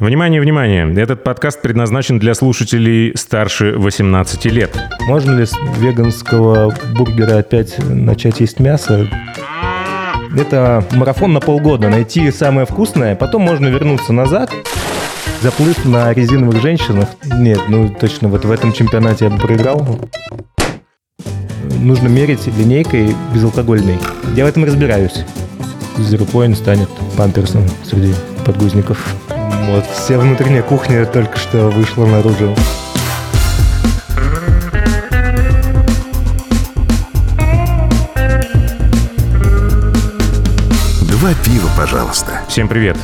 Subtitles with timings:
[0.00, 0.90] Внимание, внимание!
[0.94, 4.74] Этот подкаст предназначен для слушателей старше 18 лет.
[5.06, 9.06] Можно ли с веганского бургера опять начать есть мясо?
[10.34, 11.90] Это марафон на полгода.
[11.90, 14.50] Найти самое вкусное, потом можно вернуться назад.
[15.42, 17.10] Заплыв на резиновых женщинах.
[17.34, 20.00] Нет, ну точно, вот в этом чемпионате я бы проиграл.
[21.78, 23.98] Нужно мерить линейкой безалкогольной.
[24.34, 25.26] Я в этом разбираюсь.
[25.98, 26.88] Zero Point станет
[27.18, 28.14] памперсом среди
[28.46, 29.14] подгузников.
[29.70, 32.56] Вот, вся внутренняя кухня только что вышла наружу.
[41.02, 42.40] Два пива, пожалуйста.
[42.48, 42.96] Всем привет!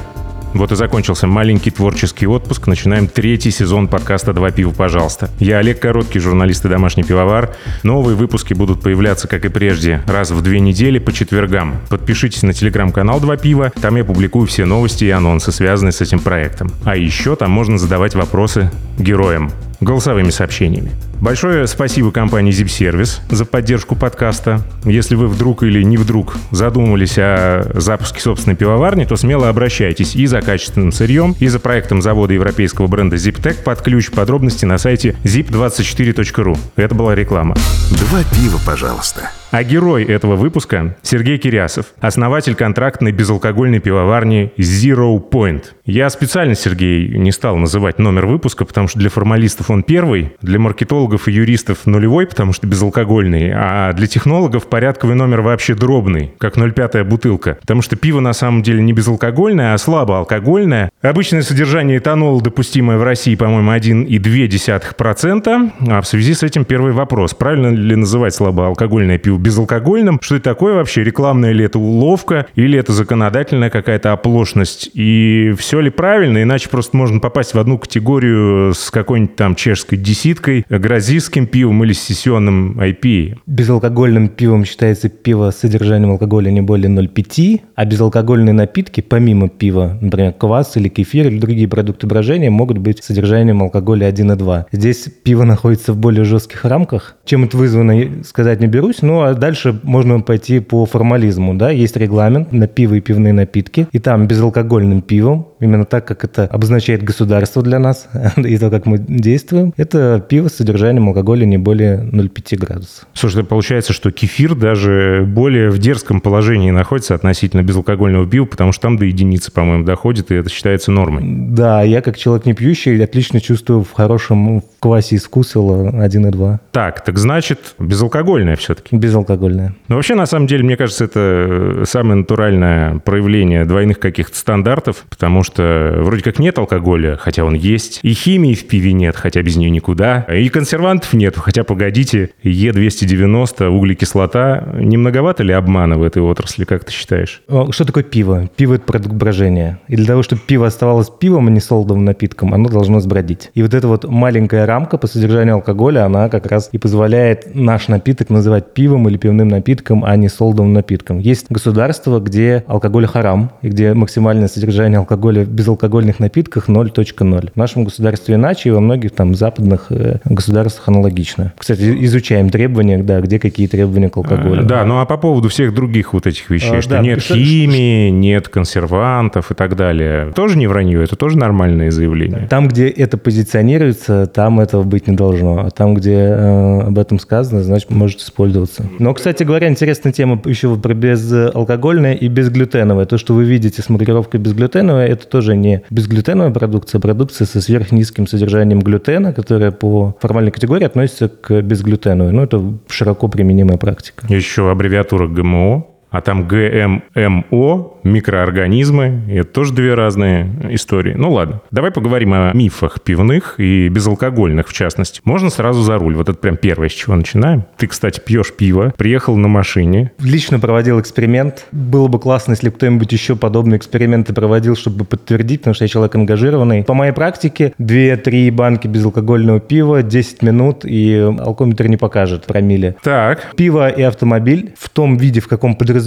[0.55, 2.67] Вот и закончился маленький творческий отпуск.
[2.67, 5.29] Начинаем третий сезон подкаста «Два пива, пожалуйста».
[5.39, 7.55] Я Олег Короткий, журналист и домашний пивовар.
[7.83, 11.77] Новые выпуски будут появляться, как и прежде, раз в две недели по четвергам.
[11.89, 13.73] Подпишитесь на телеграм-канал «Два пива».
[13.81, 16.71] Там я публикую все новости и анонсы, связанные с этим проектом.
[16.85, 20.93] А еще там можно задавать вопросы героям голосовыми сообщениями.
[21.21, 24.61] Большое спасибо компании Zip Service за поддержку подкаста.
[24.85, 30.27] Если вы вдруг или не вдруг задумывались о запуске собственной пивоварни, то смело обращайтесь и
[30.27, 35.17] за качественным сырьем, и за проектом завода европейского бренда ZipTech под ключ подробности на сайте
[35.25, 36.59] zip24.ru.
[36.77, 37.57] Это была реклама.
[37.91, 39.31] Два пива, пожалуйста.
[39.57, 45.63] А герой этого выпуска– Сергей Кирясов, основатель контрактной безалкогольной пивоварни Zero Point.
[45.87, 50.59] Я специально, Сергей, не стал называть номер выпуска, потому что для формалистов он первый, для
[50.59, 56.59] маркетологов и юристов нулевой, потому что безалкогольный, а для технологов порядковый номер вообще дробный, как
[56.59, 57.57] 0,5 бутылка.
[57.63, 60.91] Потому что пиво на самом деле не безалкогольное, а слабоалкогольное.
[61.01, 65.73] Обычное содержание этанола, допустимое в России, по-моему, 1,2%.
[65.89, 67.33] А в связи с этим первый вопрос.
[67.33, 70.19] Правильно ли называть слабоалкогольное пиво безалкогольным.
[70.21, 71.05] Что это такое вообще?
[71.05, 74.91] Рекламная ли это уловка или это законодательная какая-то оплошность?
[74.95, 76.43] И все ли правильно?
[76.43, 81.93] Иначе просто можно попасть в одну категорию с какой-нибудь там чешской десяткой, грозийским пивом или
[81.93, 83.39] сессионным IPA.
[83.47, 89.97] Безалкогольным пивом считается пиво с содержанием алкоголя не более 0,5, а безалкогольные напитки, помимо пива,
[90.01, 94.65] например, квас или кефир или другие продукты брожения, могут быть с содержанием алкоголя 1,2.
[94.73, 97.17] Здесь пиво находится в более жестких рамках.
[97.25, 101.97] Чем это вызвано, сказать не берусь, но а дальше можно пойти по формализму, да, есть
[101.97, 107.03] регламент на пиво и пивные напитки, и там безалкогольным пивом, именно так, как это обозначает
[107.03, 111.99] государство для нас, и то, как мы действуем, это пиво с содержанием алкоголя не более
[111.99, 113.07] 0,5 градусов.
[113.15, 118.83] Слушай, получается, что кефир даже более в дерзком положении находится относительно безалкогольного пива, потому что
[118.83, 121.23] там до единицы, по-моему, доходит, и это считается нормой.
[121.25, 126.59] Да, я как человек не пьющий отлично чувствую в хорошем квасе из вкусила 1,2.
[126.73, 128.97] Так, так значит, безалкогольное все-таки.
[128.97, 129.75] Безалкогольное.
[129.89, 135.43] Ну, вообще, на самом деле, мне кажется, это самое натуральное проявление двойных каких-то стандартов, потому
[135.47, 139.57] что вроде как нет алкоголя, хотя он есть, и химии в пиве нет, хотя без
[139.57, 146.23] нее никуда, и консервантов нет, хотя, погодите, Е290, углекислота, не многовато ли обмана в этой
[146.23, 147.43] отрасли, как ты считаешь?
[147.71, 148.49] Что такое пиво?
[148.57, 149.81] Пиво– это продукт брожения.
[149.89, 153.51] И для того, чтобы пиво оставалось пивом, а не солдовым напитком, оно должно сбродить.
[153.55, 157.89] И вот эта вот маленькая рамка по содержанию алкоголя, она как раз и позволяет наш
[157.89, 161.19] напиток называть пивом или пивным напитком, а не солдовым напитком.
[161.19, 167.51] Есть государства, где алкоголь харам, и где максимальное содержание алкоголя в безалкогольных напитках 0.0.
[167.53, 171.53] В нашем государстве иначе, и во многих там западных э, государствах аналогично.
[171.57, 174.65] Кстати, изучаем требования, да, где какие требования к алкоголю.
[174.65, 177.35] Да, ну а по поводу всех других вот этих вещей, А, что да, нет что-
[177.35, 182.47] химии, нет консервантов и так далее, тоже не вранье, это тоже нормальное заявление.
[182.49, 185.67] Там, где это позиционируется, там этого быть не должно.
[185.67, 188.85] А там, где э, об этом сказано, значит, может использоваться.
[188.99, 193.07] Но, кстати говоря, интересная тема еще про безалкогольное и безглютеновое.
[193.07, 197.61] То, что вы видите с маркировкой безглютеновое, это тоже не безглютеновая продукция, а продукция со
[197.61, 202.33] сверхнизким содержанием глютена, которая по формальной категории относится к безглютеновой.
[202.33, 204.27] Ну, это широко применимая практика.
[204.29, 211.15] Еще аббревиатура ГМО, а там ГММО, микроорганизмы, это тоже две разные истории.
[211.15, 215.21] Ну ладно, давай поговорим о мифах пивных и безалкогольных в частности.
[215.25, 217.65] Можно сразу за руль, вот это прям первое, с чего начинаем.
[217.77, 221.67] Ты, кстати, пьешь пиво, приехал на машине, Лично проводил эксперимент.
[221.73, 225.89] Было бы классно, если бы кто-нибудь еще подобные эксперименты проводил, чтобы подтвердить, потому что я
[225.89, 226.85] человек ангажированный.
[226.85, 232.97] По моей практике 2-3 банки безалкогольного пива, 10 минут, и алкометр не покажет промилле.
[233.03, 236.06] Так, Пиво и автомобиль в том виде, в каком подразумевается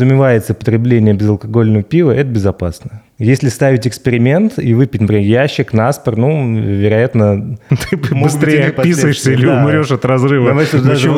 [0.54, 3.02] потребление безалкогольного пива, это безопасно.
[3.20, 7.58] Если ставить эксперимент и выпить, например, ящик, наспор, ну, вероятно...
[7.70, 11.12] Ты быстрее описываешься или умрешь от разрыва даже,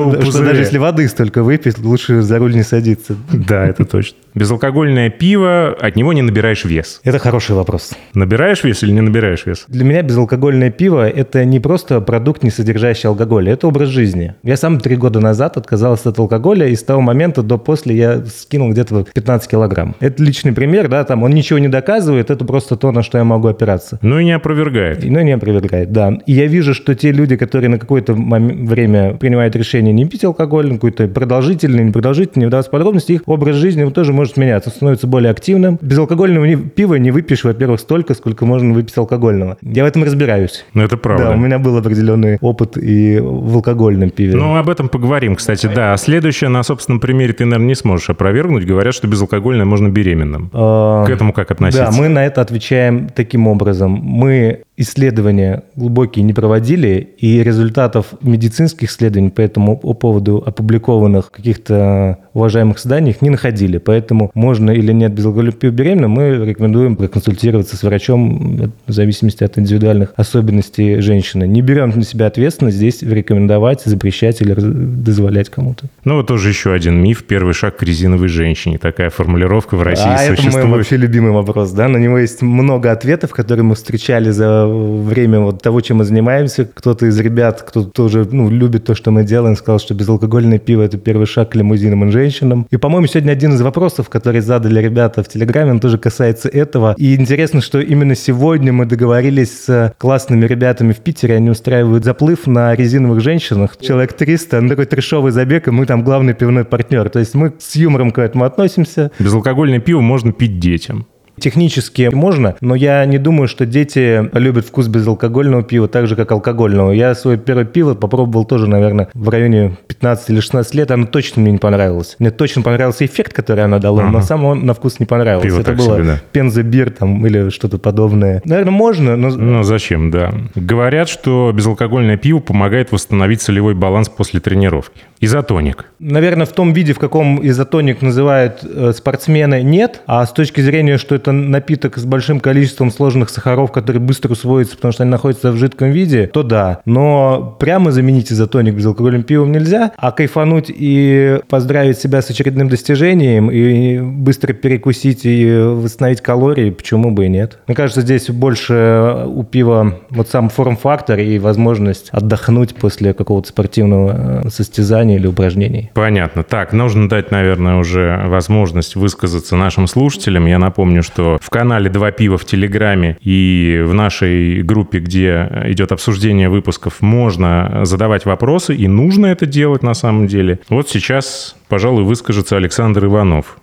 [0.43, 3.15] даже если воды столько выпить, лучше за руль не садиться.
[3.31, 4.17] Да, это точно.
[4.33, 7.01] Безалкогольное пиво, от него не набираешь вес.
[7.03, 7.91] Это хороший вопрос.
[8.13, 9.65] Набираешь вес или не набираешь вес?
[9.67, 14.35] Для меня безалкогольное пиво– это не просто продукт, не содержащий алкоголь, это образ жизни.
[14.43, 18.23] Я сам три года назад отказался от алкоголя, и с того момента до после я
[18.25, 19.95] скинул где-то 15 килограмм.
[19.99, 23.23] Это личный пример, да, там он ничего не доказывает, это просто то, на что я
[23.23, 23.99] могу опираться.
[24.01, 25.03] Ну и не опровергает.
[25.03, 26.17] Ну и не опровергает, да.
[26.25, 30.71] И я вижу, что те люди, которые на какое-то время принимают решение не пить алкоголь,
[30.73, 35.77] какой-то продолжительный, непродолжительный, не вдаваться подробности, их образ жизни тоже может меняться, становится более активным.
[35.81, 39.57] Безалкогольного пива не выпьешь, во-первых, столько, сколько можно выпить алкогольного.
[39.61, 40.65] Я в этом разбираюсь.
[40.73, 41.25] Ну, это правда.
[41.25, 44.35] Да, у меня был определенный опыт и в алкогольном пиве.
[44.35, 45.93] Ну, об этом поговорим, кстати, да.
[45.93, 48.65] А следующее, на собственном примере ты, наверное, не сможешь опровергнуть.
[48.65, 50.49] Говорят, что безалкогольное можно беременным.
[50.53, 51.80] А, К этому как относиться?
[51.85, 53.91] Да, мы на это отвечаем таким образом.
[53.91, 62.19] Мы исследования глубокие не проводили, и результатов медицинских исследований по этому поводу опубликованных в каких-то
[62.33, 63.77] уважаемых изданиях не находили.
[63.77, 69.57] Поэтому можно или нет безалкогольного пива беременным, мы рекомендуем проконсультироваться с врачом в зависимости от
[69.57, 71.47] индивидуальных особенностей женщины.
[71.47, 75.85] Не берем на себя ответственность здесь рекомендовать, запрещать или дозволять кому-то.
[76.05, 77.23] Ну, вот тоже еще один миф.
[77.23, 78.77] Первый шаг к резиновой женщине.
[78.77, 80.55] Такая формулировка в России а существует.
[80.55, 81.71] это мой вообще любимый вопрос.
[81.71, 81.87] Да?
[81.87, 86.65] На него есть много ответов, которые мы встречали за время вот того, чем мы занимаемся.
[86.65, 90.81] Кто-то из ребят, кто тоже ну, любит то, что мы делаем, сказал, что безалкогольное пиво–
[90.83, 92.67] это первый шаг к лимузинам и женщинам.
[92.69, 96.95] И, по-моему, сегодня один из вопросов, который задали ребята в Телеграме, он тоже касается этого.
[96.97, 102.47] И интересно, что именно сегодня мы договорились с классными ребятами в Питере, они устраивают заплыв
[102.47, 103.77] на резиновых женщинах.
[103.79, 107.09] Человек 300, ну, такой трешовый забег, и мы там главный пивной партнер.
[107.09, 109.11] То есть мы с юмором к этому относимся.
[109.19, 111.05] Безалкогольное пиво можно пить детям.
[111.41, 116.31] Технически можно, но я не думаю, что дети любят вкус безалкогольного пива так же, как
[116.31, 116.91] алкогольного.
[116.91, 120.91] Я свое первое пиво попробовал тоже, наверное, в районе 15 или 16 лет.
[120.91, 122.15] Оно точно мне не понравилось.
[122.19, 124.11] Мне точно понравился эффект, который оно дало, ага.
[124.11, 125.47] но сам он на вкус не понравился.
[125.47, 126.21] Пиво Это было себе, да.
[126.31, 128.41] пензобир там или что-то подобное.
[128.45, 129.29] Наверное, можно, но...
[129.29, 130.31] Ну, зачем, да.
[130.55, 135.01] Говорят, что безалкогольное пиво помогает восстановить солевой баланс после тренировки.
[135.19, 135.85] Изотоник.
[135.99, 140.01] Наверное, в том виде, в каком изотоник называют э, спортсмены, нет.
[140.07, 144.75] А с точки зрения, что это напиток с большим количеством сложных сахаров, который быстро усвоится,
[144.75, 146.81] потому что они находятся в жидком виде, то да.
[146.85, 153.51] Но прямо заменить изотоник безалкогольным пивом нельзя, а кайфануть и поздравить себя с очередным достижением
[153.51, 157.59] и быстро перекусить и восстановить калории, почему бы и нет.
[157.67, 164.43] Мне кажется, здесь больше у пива вот сам форм-фактор и возможность отдохнуть после какого-то спортивного
[164.45, 165.91] э, состязания или упражнений.
[165.93, 166.43] Понятно.
[166.43, 170.45] Так, нужно дать, наверное, уже возможность высказаться нашим слушателям.
[170.45, 175.91] Я напомню, что в канале «Два пива» в Телеграме и в нашей группе, где идет
[175.91, 180.59] обсуждение выпусков, можно задавать вопросы, и нужно это делать на самом деле.
[180.69, 183.57] Вот сейчас, пожалуй, выскажется Александр Иванов.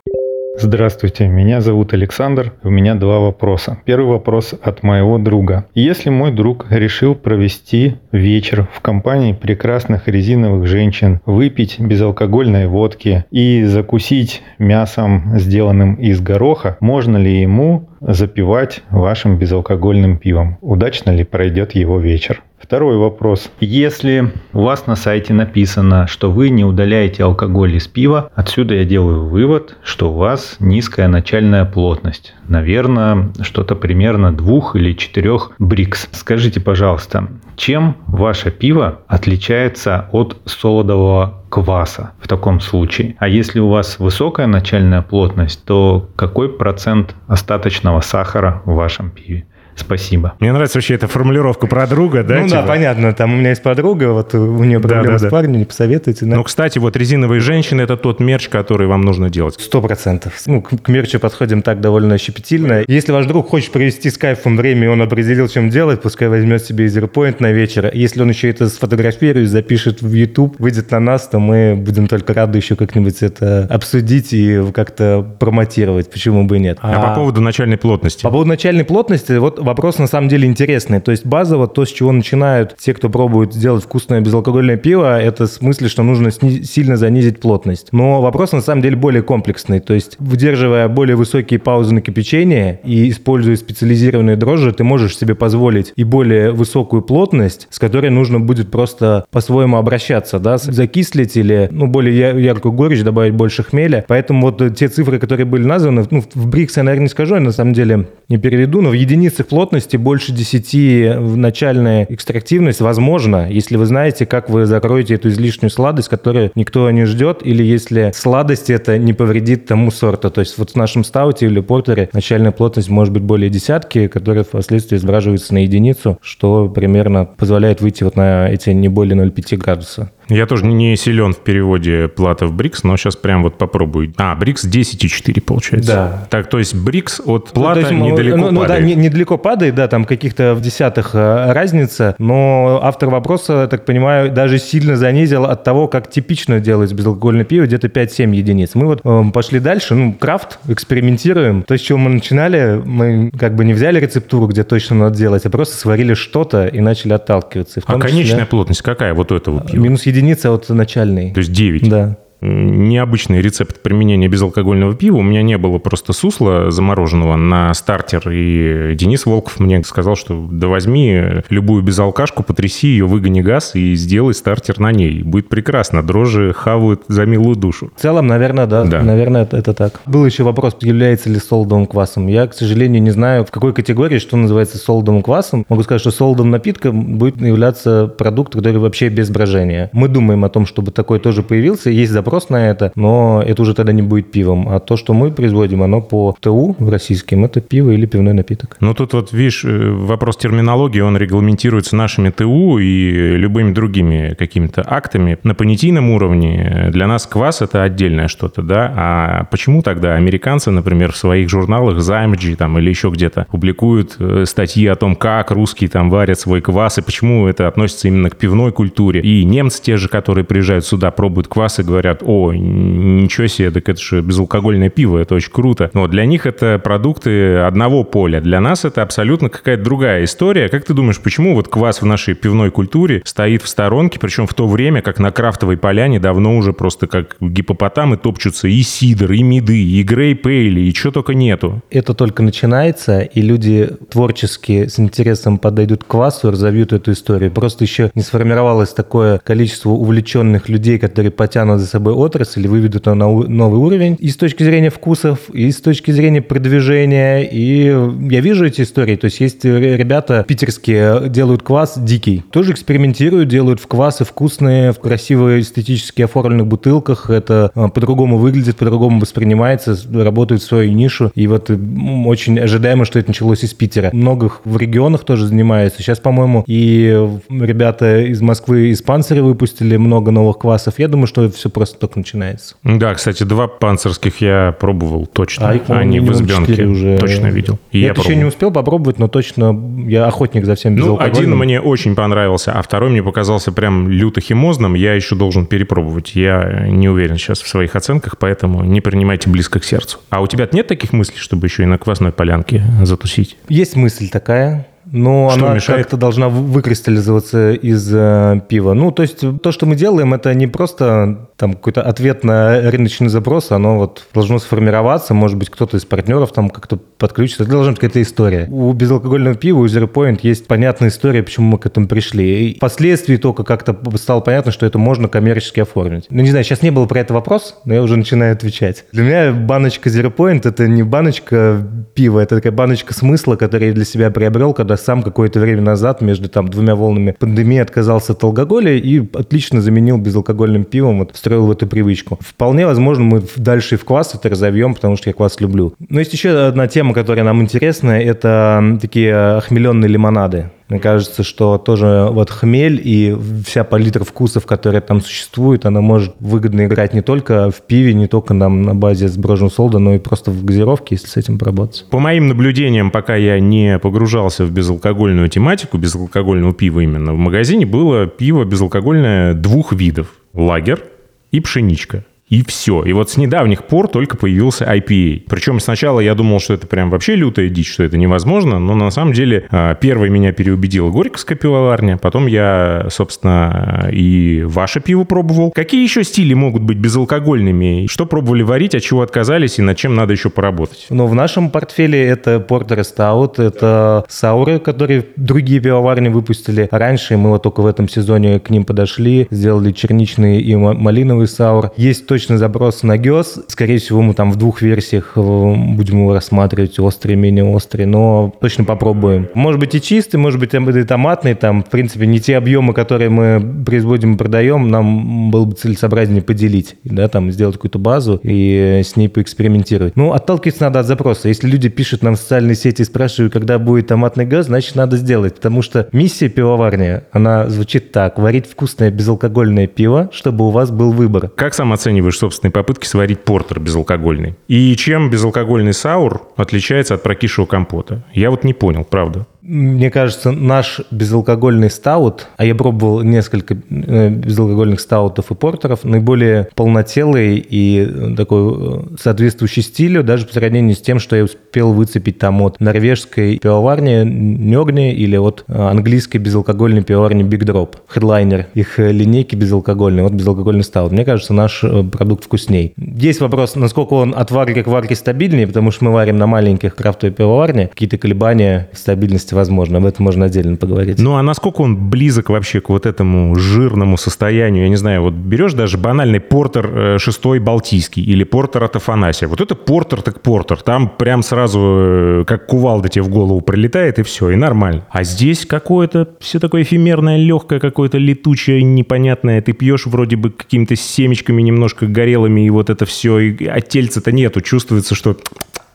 [0.60, 2.52] Здравствуйте, меня зовут Александр.
[2.64, 3.78] У меня два вопроса.
[3.84, 5.66] Первый вопрос от моего друга.
[5.72, 13.62] Если мой друг решил провести вечер в компании прекрасных резиновых женщин, выпить безалкогольной водки и
[13.62, 20.58] закусить мясом, сделанным из гороха, можно ли ему запивать вашим безалкогольным пивом?
[20.60, 22.42] Удачно ли пройдет его вечер?
[22.60, 23.50] Второй вопрос.
[23.60, 28.84] Если у вас на сайте написано, что вы не удаляете алкоголь из пива, отсюда я
[28.84, 32.34] делаю вывод, что у вас низкая начальная плотность.
[32.48, 36.08] Наверное, что-то примерно двух или четырех брикс.
[36.12, 43.16] Скажите, пожалуйста, чем ваше пиво отличается от солодового кваса в таком случае.
[43.18, 49.46] А если у вас высокая начальная плотность, то какой процент остаточного сахара в вашем пиве?
[49.78, 50.34] Спасибо.
[50.40, 52.40] Мне нравится вообще эта формулировка про друга, да?
[52.40, 52.62] Ну типа?
[52.62, 53.12] да, понятно.
[53.12, 56.26] Там у меня есть подруга, вот у нее проблемы да, да, с парнем, не посоветуйте.
[56.26, 56.36] Да?
[56.36, 59.56] Ну, кстати, вот резиновые женщины– это тот мерч, который вам нужно делать.
[59.58, 60.34] Сто процентов.
[60.46, 62.84] Ну, к, к мерчу подходим так довольно щепетильно.
[62.86, 66.64] Если ваш друг хочет провести с кайфом время, и он определил, чем делать, пускай возьмет
[66.64, 67.90] себе Zero на вечер.
[67.92, 72.34] Если он еще это сфотографирует, запишет в YouTube, выйдет на нас, то мы будем только
[72.34, 76.10] рады еще как-нибудь это обсудить и как-то промотировать.
[76.10, 76.78] Почему бы и нет.
[76.80, 78.22] А, а по поводу начальной плотности?
[78.22, 81.00] По поводу начальной плотности, вот вопрос на самом деле интересный.
[81.00, 85.46] То есть базово то, с чего начинают те, кто пробует сделать вкусное безалкогольное пиво, это
[85.46, 87.88] в смысле, что нужно сильно занизить плотность.
[87.92, 89.80] Но вопрос на самом деле более комплексный.
[89.80, 95.34] То есть выдерживая более высокие паузы на кипячение и используя специализированные дрожжи, ты можешь себе
[95.34, 101.68] позволить и более высокую плотность, с которой нужно будет просто по-своему обращаться, да, закислить или,
[101.70, 104.04] ну, более яркую горечь, добавить больше хмеля.
[104.08, 107.40] Поэтому вот те цифры, которые были названы, ну, в Брикс я, наверное, не скажу, я
[107.40, 113.50] на самом деле не переведу, но в единицах плотности больше 10 в начальная экстрактивность возможно,
[113.50, 118.12] если вы знаете, как вы закроете эту излишнюю сладость, которую никто не ждет, или если
[118.14, 120.30] сладость это не повредит тому сорту.
[120.30, 124.44] То есть вот в нашем стауте или портере начальная плотность может быть более десятки, которая
[124.44, 130.10] впоследствии сбраживается на единицу, что примерно позволяет выйти вот на эти не более 0,5 градуса.
[130.28, 134.12] Я тоже не силен в переводе плата в БРИКС, но сейчас прям вот попробую.
[134.16, 135.92] А, БРИКС 10,4 получается.
[135.92, 136.26] Да.
[136.30, 138.84] Так, то есть БРИКС от плата Ну, то есть, недалеко ну, ну, да, падает.
[138.86, 143.84] не- недалеко падает, да, там каких-то в десятых э, разница, но автор вопроса, я так
[143.84, 148.74] понимаю, даже сильно занизил от того, как типично делать безалкогольное пиво, где-то 5-7 единиц.
[148.74, 151.62] Мы вот э, пошли дальше, ну, крафт, экспериментируем.
[151.62, 155.46] То, с чего мы начинали, мы как бы не взяли рецептуру, где точно надо делать,
[155.46, 157.80] а просто сварили что-то и начали отталкиваться.
[157.80, 159.82] И А числе конечная плотность какая вот у этого пива?
[159.82, 160.17] Минус единица
[160.50, 161.32] от начальной.
[161.32, 161.88] То есть 9.
[161.88, 162.18] Да.
[162.40, 165.16] Необычный рецепт применения безалкогольного пива.
[165.16, 168.30] У меня не было просто сусла замороженного на стартер.
[168.30, 173.94] И Денис Волков мне сказал, что да возьми любую безалкашку, потряси ее, выгони газ и
[173.94, 175.22] сделай стартер на ней.
[175.22, 176.02] Будет прекрасно.
[176.02, 177.90] Дрожжи хавают за милую душу.
[177.96, 178.84] В целом, наверное, да.
[178.84, 179.02] Да.
[179.02, 180.00] Наверное, это, это так.
[180.06, 182.28] Был еще вопрос, является ли солодовым квасом.
[182.28, 185.66] Я, к сожалению, не знаю, в какой категории, что называется солодовым квасом.
[185.68, 189.90] Могу сказать, что солодовым напитком будет являться продукт, который вообще без брожения.
[189.92, 191.90] Мы думаем о том, чтобы такой тоже появился.
[191.90, 194.68] Есть запрос на это, но это уже тогда не будет пивом.
[194.68, 198.76] А то, что мы производим, оно по ТУ российским, это пиво или пивной напиток.
[198.80, 204.84] Но тут вот, видишь, э, вопрос терминологии, он регламентируется нашими ТУ и любыми другими какими-то
[204.86, 205.38] актами.
[205.42, 208.92] На понятийном уровне для нас квас— это отдельное что-то, да?
[208.96, 214.44] А почему тогда американцы, например, в своих журналах ZMG там или еще где-то публикуют э,
[214.46, 218.36] статьи о том, как русские там варят свой квас, и почему это относится именно к
[218.36, 219.20] пивной культуре?
[219.20, 223.88] И немцы те же, которые приезжают сюда, пробуют квас и говорят, о, ничего себе, так
[223.88, 225.90] это же безалкогольное пиво, это очень круто.
[225.94, 228.40] Но для них это продукты одного поля.
[228.40, 230.68] Для нас это абсолютно какая-то другая история.
[230.68, 234.54] Как ты думаешь, почему вот квас в нашей пивной культуре стоит в сторонке, причем в
[234.54, 239.42] то время, как на крафтовой поляне давно уже просто как гипопотамы топчутся и сидр, и
[239.42, 241.82] меды, и грейп-эйли, и чего только нету.
[241.90, 247.50] Это только начинается, и люди творчески с интересом подойдут к квасу и разовьют эту историю.
[247.50, 253.06] Просто еще не сформировалось такое количество увлеченных людей, которые потянут за собой отрасль и выведут
[253.06, 257.42] ее на новый уровень и с точки зрения вкусов, и с точки зрения продвижения.
[257.42, 257.86] И
[258.30, 259.16] я вижу эти истории.
[259.16, 262.42] То есть есть э, ребята питерские, делают квас дикий.
[262.50, 267.30] Тоже экспериментируют, делают в квасы вкусные, в красиво эстетически оформленных бутылках.
[267.30, 271.30] Это э, по-другому выглядит, по-другому воспринимается, работают в свою нишу.
[271.34, 271.78] И вот э,
[272.26, 274.10] очень ожидаемо, что это началось из Питера.
[274.12, 276.02] Многих в регионах тоже занимаются.
[276.02, 280.98] Сейчас, по-моему, и э, ребята из Москвы, из Панциря выпустили много новых квасов.
[280.98, 282.76] Я думаю, что все просто только начинается.
[282.84, 285.70] Да, кстати, два панцирских я пробовал точно.
[285.70, 286.84] А их, Они в избенке.
[286.84, 287.18] уже.
[287.18, 287.78] Точно видел.
[287.92, 291.18] И я я это еще не успел попробовать, но точно я охотник за всем Ну,
[291.18, 294.94] один мне очень понравился, а второй мне показался прям люто химозным.
[294.94, 296.34] Я еще должен перепробовать.
[296.34, 300.18] Я не уверен сейчас в своих оценках, поэтому не принимайте близко к сердцу.
[300.30, 303.56] А у тебя нет таких мыслей, чтобы еще и на квасной полянке затусить?
[303.68, 306.00] Есть мысль такая, но Что она мешает?
[306.02, 306.62] как-то должна вы-
[307.08, 308.92] выкристаллизоваться из э, пива.
[308.94, 313.28] Ну, то есть то, что мы делаем, это не просто там какой-то ответ на рыночный
[313.28, 317.64] запрос, оно вот должно сформироваться, может быть, кто-то из партнеров там как-то подключится.
[317.64, 318.68] Это должна быть какая-то история.
[318.70, 322.70] У безалкогольного пива, у Zero Point есть понятная история, почему мы к этому пришли.
[322.70, 326.26] И впоследствии только как-то стало понятно, что это можно коммерчески оформить.
[326.30, 329.04] Ну, не знаю, сейчас не было про это вопрос, но я уже начинаю отвечать.
[329.10, 331.84] Для меня баночка Zero Point это не баночка
[332.14, 336.20] пива, это такая баночка смысла, который я для себя приобрел, когда сам какое-то время назад
[336.20, 341.66] между там двумя волнами пандемии отказался от алкоголя и отлично заменил безалкогольным пивом, вот встроил
[341.66, 342.38] в эту привычку.
[342.40, 345.94] Вполне возможно, мы дальше в квас это разовьем, потому что я квас люблю.
[346.10, 350.70] Но есть еще одна тема, которая нам интересна, это такие охмеленные лимонады.
[350.90, 353.34] Мне кажется, что тоже вот хмель и
[353.66, 358.26] вся палитра вкусов, которая там существует, она может выгодно играть не только в пиве, не
[358.26, 362.06] только нам на базе сброженного солда, но и просто в газировке, если с этим поработать.
[362.10, 367.86] По моим наблюдениям, пока я не погружался в безалкогольную тематику, безалкогольного пива именно, в магазине
[367.86, 370.34] было пиво безалкогольное двух видов.
[370.54, 371.02] Лагер
[371.50, 372.24] и пшеничка.
[372.48, 373.02] И все.
[373.02, 375.44] И вот с недавних пор только появился IPA.
[375.48, 379.10] Причем сначала я думал, что это прям вообще лютая дичь, что это невозможно, но на
[379.10, 385.70] самом деле а, первой меня переубедила Горьковская пивоварня, потом я, собственно, и ваше пиво пробовал.
[385.70, 388.06] Какие еще стили могут быть безалкогольными?
[388.08, 391.06] Что пробовали варить, от чего отказались и над чем надо еще поработать?
[391.10, 392.64] Но в нашем портфеле это
[392.98, 396.88] и стаут, это сауры, которые другие пивоварни выпустили.
[396.90, 401.46] Раньше мы вот только в этом сезоне к ним подошли, сделали черничный и ма- малиновый
[401.46, 401.90] саур.
[401.96, 403.64] Есть точно точно запрос на ГЕС.
[403.66, 408.54] Скорее всего, мы там в двух версиях э, будем его рассматривать, острый, менее острый, но
[408.60, 409.48] точно попробуем.
[409.54, 413.28] Может быть и чистый, может быть и томатный, там, в принципе, не те объемы, которые
[413.28, 419.02] мы производим и продаем, нам было бы целесообразнее поделить, да, там, сделать какую-то базу и
[419.04, 420.14] с ней поэкспериментировать.
[420.14, 421.48] Ну, отталкиваться надо от запроса.
[421.48, 425.16] Если люди пишут нам в социальные сети и спрашивают, когда будет томатный газ, значит, надо
[425.16, 430.92] сделать, потому что миссия пивоварни, она звучит так, варить вкусное безалкогольное пиво, чтобы у вас
[430.92, 431.48] был выбор.
[431.48, 434.56] Как сам оцениваешь собственные попытки сварить портер безалкогольный?
[434.68, 438.24] И чем безалкогольный саур отличается от прокисшего компота?
[438.34, 439.46] Я вот не понял, правда.
[439.70, 446.68] Мне кажется, наш безалкогольный стаут, а я пробовал несколько э, безалкогольных стаутов и портеров, наиболее
[446.74, 451.92] полнотелый и э, такой э, соответствующий стилю, даже по сравнению с тем, что я успел
[451.92, 458.98] выцепить там от норвежской пивоварни Нёгни или от английской безалкогольной пивоварни Big Drop, хедлайнер их
[458.98, 461.12] линейки безалкогольной, вот безалкогольный стаут.
[461.12, 462.94] Мне кажется, наш продукт вкусней.
[462.96, 466.96] Есть вопрос, насколько он от варки к варке стабильнее, потому что мы варим на маленьких
[466.96, 469.98] крафтовых пивоварне, какие-то колебания стабильности возможно.
[469.98, 471.18] Об этом можно отдельно поговорить.
[471.18, 474.84] Ну, а насколько он близок вообще к вот этому жирному состоянию?
[474.84, 479.48] Я не знаю, вот берешь даже банальный портер э, шестой Балтийский или портер от Афанасия.
[479.48, 480.80] Вот это портер так портер.
[480.82, 485.04] Там прям сразу э, как кувалда тебе в голову прилетает, и все, и нормально.
[485.10, 489.60] А здесь какое-то все такое эфемерное, легкое, какое-то летучее, непонятное.
[489.60, 494.30] Ты пьешь вроде бы какими-то семечками немножко горелыми, и вот это все, и, а тельца-то
[494.30, 494.60] нету.
[494.60, 495.36] Чувствуется, что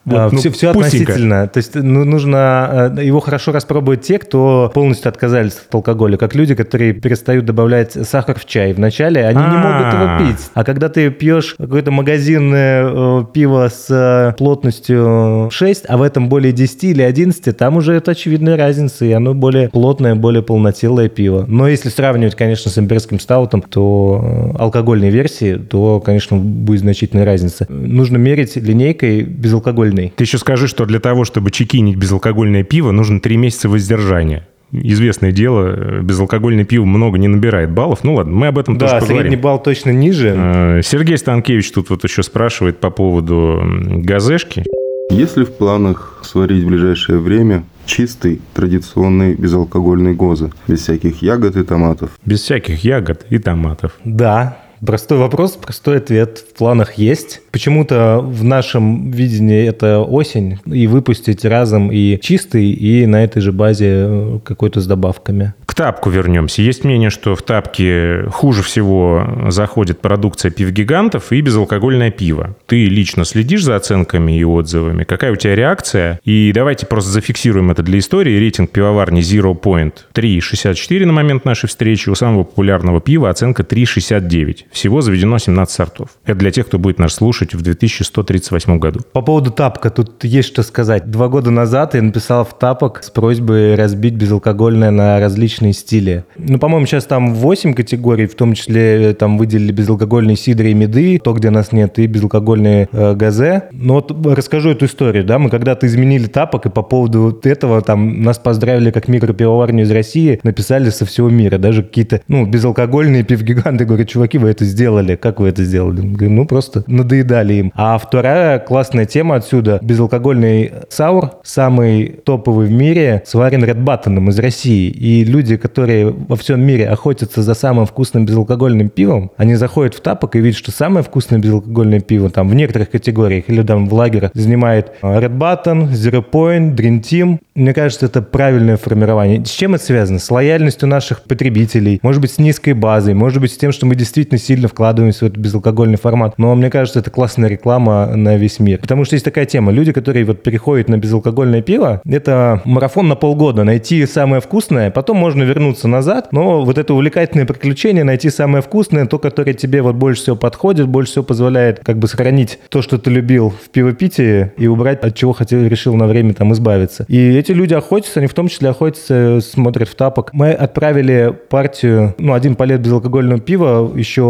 [0.04, 1.48] вот, ну, все, все относительно.
[1.48, 6.34] То есть ну, нужно э, его хорошо распробовать те, кто полностью отказались от алкоголя, как
[6.34, 8.74] люди, которые перестают добавлять сахар в чай.
[8.74, 10.50] Вначале они не могут его пить.
[10.52, 16.28] А когда ты пьешь какое-то магазинное э, пиво с э, плотностью 6, а в этом
[16.28, 21.08] более 10 или 11, там уже это очевидная разница, и оно более плотное, более полнотелое
[21.08, 21.46] пиво.
[21.48, 27.66] Но если сравнивать, конечно, с имперским стаутом, то алкогольной версии, то, конечно, будет значительная разница.
[27.70, 30.12] Нужно мерить линейкой безалкогольной безалкогольный.
[30.16, 35.30] Ты еще скажи, что для того, чтобы чекинить безалкогольное пиво, нужно три месяца воздержания известное
[35.30, 38.02] дело, безалкогольное пиво много не набирает баллов.
[38.02, 39.16] Ну ладно, мы об этом да, тоже поговорим.
[39.16, 40.34] Да, средний балл точно ниже.
[40.36, 43.62] А, Сергей Станкевич тут вот еще спрашивает по поводу
[43.98, 44.64] газешки.
[45.12, 51.54] Есть ли в планах сварить в ближайшее время чистый, традиционный безалкогольный гоза, без всяких ягод
[51.56, 52.10] и томатов?
[52.24, 53.92] Без всяких ягод и томатов.
[54.04, 56.38] Да, Простой вопрос, простой ответ.
[56.38, 57.40] В планах есть.
[57.50, 63.52] Почему-то в нашем видении это осень, и выпустить разом и чистый, и на этой же
[63.52, 65.54] базе э, какой-то с добавками.
[65.74, 66.62] К тапку вернемся.
[66.62, 72.54] Есть мнение, что в тапке хуже всего заходит продукция пивгигантов и безалкогольное пиво.
[72.66, 75.02] Ты лично следишь за оценками и отзывами?
[75.02, 76.20] Какая у тебя реакция?
[76.24, 78.38] И давайте просто зафиксируем это для истории.
[78.38, 82.08] Рейтинг пивоварни Zero Point 3,64 на момент нашей встречи.
[82.08, 84.66] У самого популярного пива оценка 3,69.
[84.70, 86.10] Всего заведено 17 сортов.
[86.24, 89.00] Это для тех, кто будет нас слушать в 2138 году.
[89.12, 91.10] По поводу тапка тут есть что сказать.
[91.10, 96.24] Два года назад я написал в тапок с просьбой разбить безалкогольное на различные стили.
[96.36, 100.74] Ну, по-моему, сейчас там 8 категорий, в том числе э, там выделили безалкогольные сидры и
[100.74, 103.64] меды, то, где нас нет, и безалкогольные э, газе.
[103.72, 108.22] Но вот расскажу эту историю, да, мы когда-то изменили тапок, и по поводу этого там
[108.22, 113.84] нас поздравили как микропивоварню из России, написали со всего мира, даже какие-то, ну, безалкогольные пивгиганты
[113.84, 115.16] говорят, чуваки, вы это сделали?
[115.16, 116.00] Как вы это сделали?
[116.00, 117.72] Говорю, ну, просто надоедали им.
[117.74, 119.78] А вторая классная тема отсюда.
[119.82, 124.90] Безалкогольный саур, самый топовый в мире, сварен Red Button из России.
[124.90, 130.00] И люди, которые во всем мире охотятся за самым вкусным безалкогольным пивом, они заходят в
[130.00, 133.94] тапок и видят, что самое вкусное безалкогольное пиво там в некоторых категориях или там в
[133.94, 137.38] лагерях занимает Red Button, Zero Point, Dream Team.
[137.54, 139.44] Мне кажется, это правильное формирование.
[139.44, 140.18] С чем это связано?
[140.18, 143.94] С лояльностью наших потребителей, может быть, с низкой базой, может быть, с тем, что мы
[143.94, 146.34] действительно сильно вкладываемся в этот безалкогольный формат.
[146.38, 148.80] Но мне кажется, это классная реклама на весь мир.
[148.80, 149.70] Потому что есть такая тема.
[149.70, 153.62] Люди, которые вот переходят на безалкогольное пиво, это марафон на полгода.
[153.64, 156.28] Найти самое вкусное, потом можно вернуться назад.
[156.32, 160.88] Но вот это увлекательное приключение, найти самое вкусное, то, которое тебе вот больше всего подходит,
[160.88, 165.14] больше всего позволяет как бы сохранить то, что ты любил в пивопитии и убрать, от
[165.14, 167.04] чего хотел, решил на время там избавиться.
[167.08, 170.30] И эти люди охотятся, они в том числе охотятся, смотрят в тапок.
[170.32, 174.22] Мы отправили партию, ну, один палет безалкогольного пива еще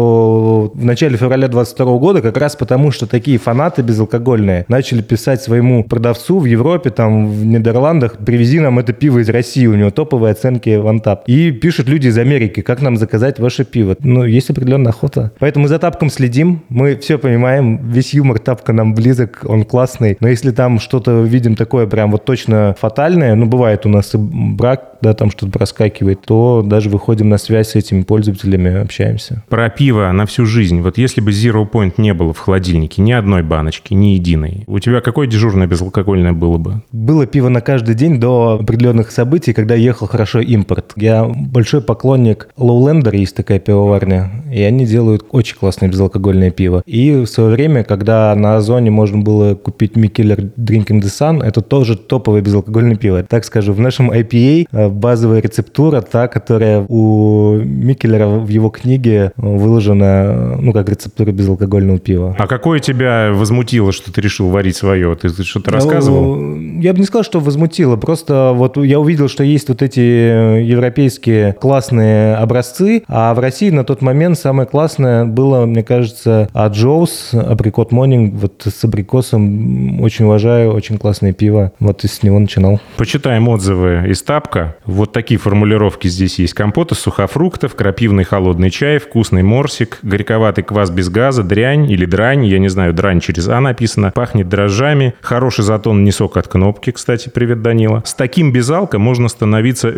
[0.73, 5.83] в начале февраля 22 года, как раз потому, что такие фанаты безалкогольные начали писать своему
[5.83, 10.31] продавцу в Европе, там, в Нидерландах, привези нам это пиво из России, у него топовые
[10.31, 11.21] оценки в OneTap.
[11.27, 13.95] И пишут люди из Америки, как нам заказать ваше пиво.
[13.99, 15.31] Ну, есть определенная охота.
[15.39, 20.17] Поэтому за тапком следим, мы все понимаем, весь юмор тапка нам близок, он классный.
[20.19, 24.17] Но если там что-то видим такое прям вот точно фатальное, ну, бывает у нас и
[24.17, 29.43] брак, да, там что-то проскакивает, то даже выходим на связь с этими пользователями, общаемся.
[29.49, 30.81] Про пиво на всю жизнь.
[30.81, 34.79] Вот если бы Zero Point не было в холодильнике, ни одной баночки, ни единой, у
[34.79, 36.81] тебя какое дежурное безалкогольное было бы?
[36.91, 40.94] Было пиво на каждый день до определенных событий, когда ехал хорошо импорт.
[40.95, 46.83] Я большой поклонник Lowlander, есть такая пивоварня, и они делают очень классное безалкогольное пиво.
[46.85, 51.61] И в свое время, когда на Озоне можно было купить Mikkeller Drinking the Sun, это
[51.61, 53.23] тоже топовое безалкогольное пиво.
[53.23, 59.31] Так скажу, в нашем IPA э, базовая рецептура, та, которая у Микелера в его книге
[59.37, 62.35] выложена, ну, как рецептура безалкогольного пива.
[62.37, 65.15] А какое тебя возмутило, что ты решил варить свое?
[65.15, 66.35] Ты что-то рассказывал?
[66.35, 67.95] Ну, я бы не сказал, что возмутило.
[67.95, 73.83] Просто вот я увидел, что есть вот эти европейские классные образцы, а в России на
[73.83, 80.25] тот момент самое классное было, мне кажется, от Джоус, Абрикот Монинг, вот с абрикосом очень
[80.25, 81.71] уважаю, очень классное пиво.
[81.79, 82.79] Вот из него начинал.
[82.97, 84.75] Почитаем отзывы из Тапка.
[84.85, 86.53] Вот такие формулировки здесь есть.
[86.53, 92.45] Компот из сухофруктов, крапивный холодный чай, вкусный морсик, горьковатый квас без газа, дрянь или дрань,
[92.45, 96.91] я не знаю, дрань через А написано, пахнет дрожжами, хороший затон не сок от кнопки,
[96.91, 98.03] кстати, привет, Данила.
[98.05, 99.89] С таким безалко можно становиться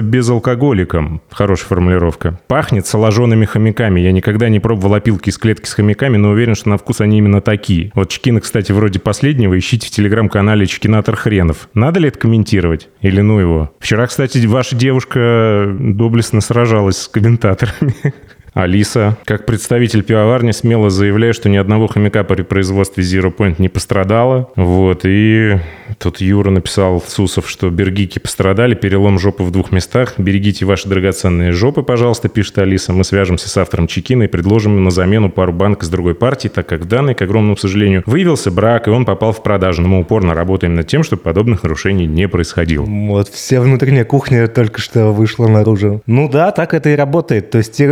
[0.68, 1.22] безалкоголиком.
[1.32, 2.40] Хорошая формулировка.
[2.48, 4.00] Пахнет соложенными хомяками.
[4.00, 7.18] Я никогда не пробовал опилки из клетки с хомяками, но уверен, что на вкус они
[7.20, 7.92] именно такие.
[7.96, 11.70] Вот Чкина, кстати, вроде последнего, ищите в телеграм-канале Чкинатор Хренов.
[11.74, 12.90] Надо ли это комментировать?
[13.02, 13.72] Или ну его?
[13.80, 17.96] Вчера, кстати, ваша девушка доблестно сражалась с комментаторами.
[18.58, 23.70] Алиса, как представитель пивоварни, смело заявляю, что ни одного хомяка при производстве Zero Point не
[23.70, 24.50] пострадало.
[24.56, 25.58] Вот, и
[26.00, 30.16] тут Юра написал Сусов, что бергики пострадали, перелом жопы в двух местах.
[30.18, 32.94] Берегите ваши драгоценные жопы, пожалуйста, пишет Алиса.
[32.94, 36.66] Мы свяжемся с автором Чекина и предложим на замену пару банк из другой партии, так
[36.66, 39.84] как данный, к огромному сожалению, выявился брак, и он попал в продажу.
[39.84, 42.86] Но мы упорно работаем над тем, чтобы подобных нарушений не происходило.
[42.86, 46.02] Вот, вся внутренняя кухня только что вышла наружу.
[46.08, 47.52] Ну да, так это и работает.
[47.52, 47.88] То есть те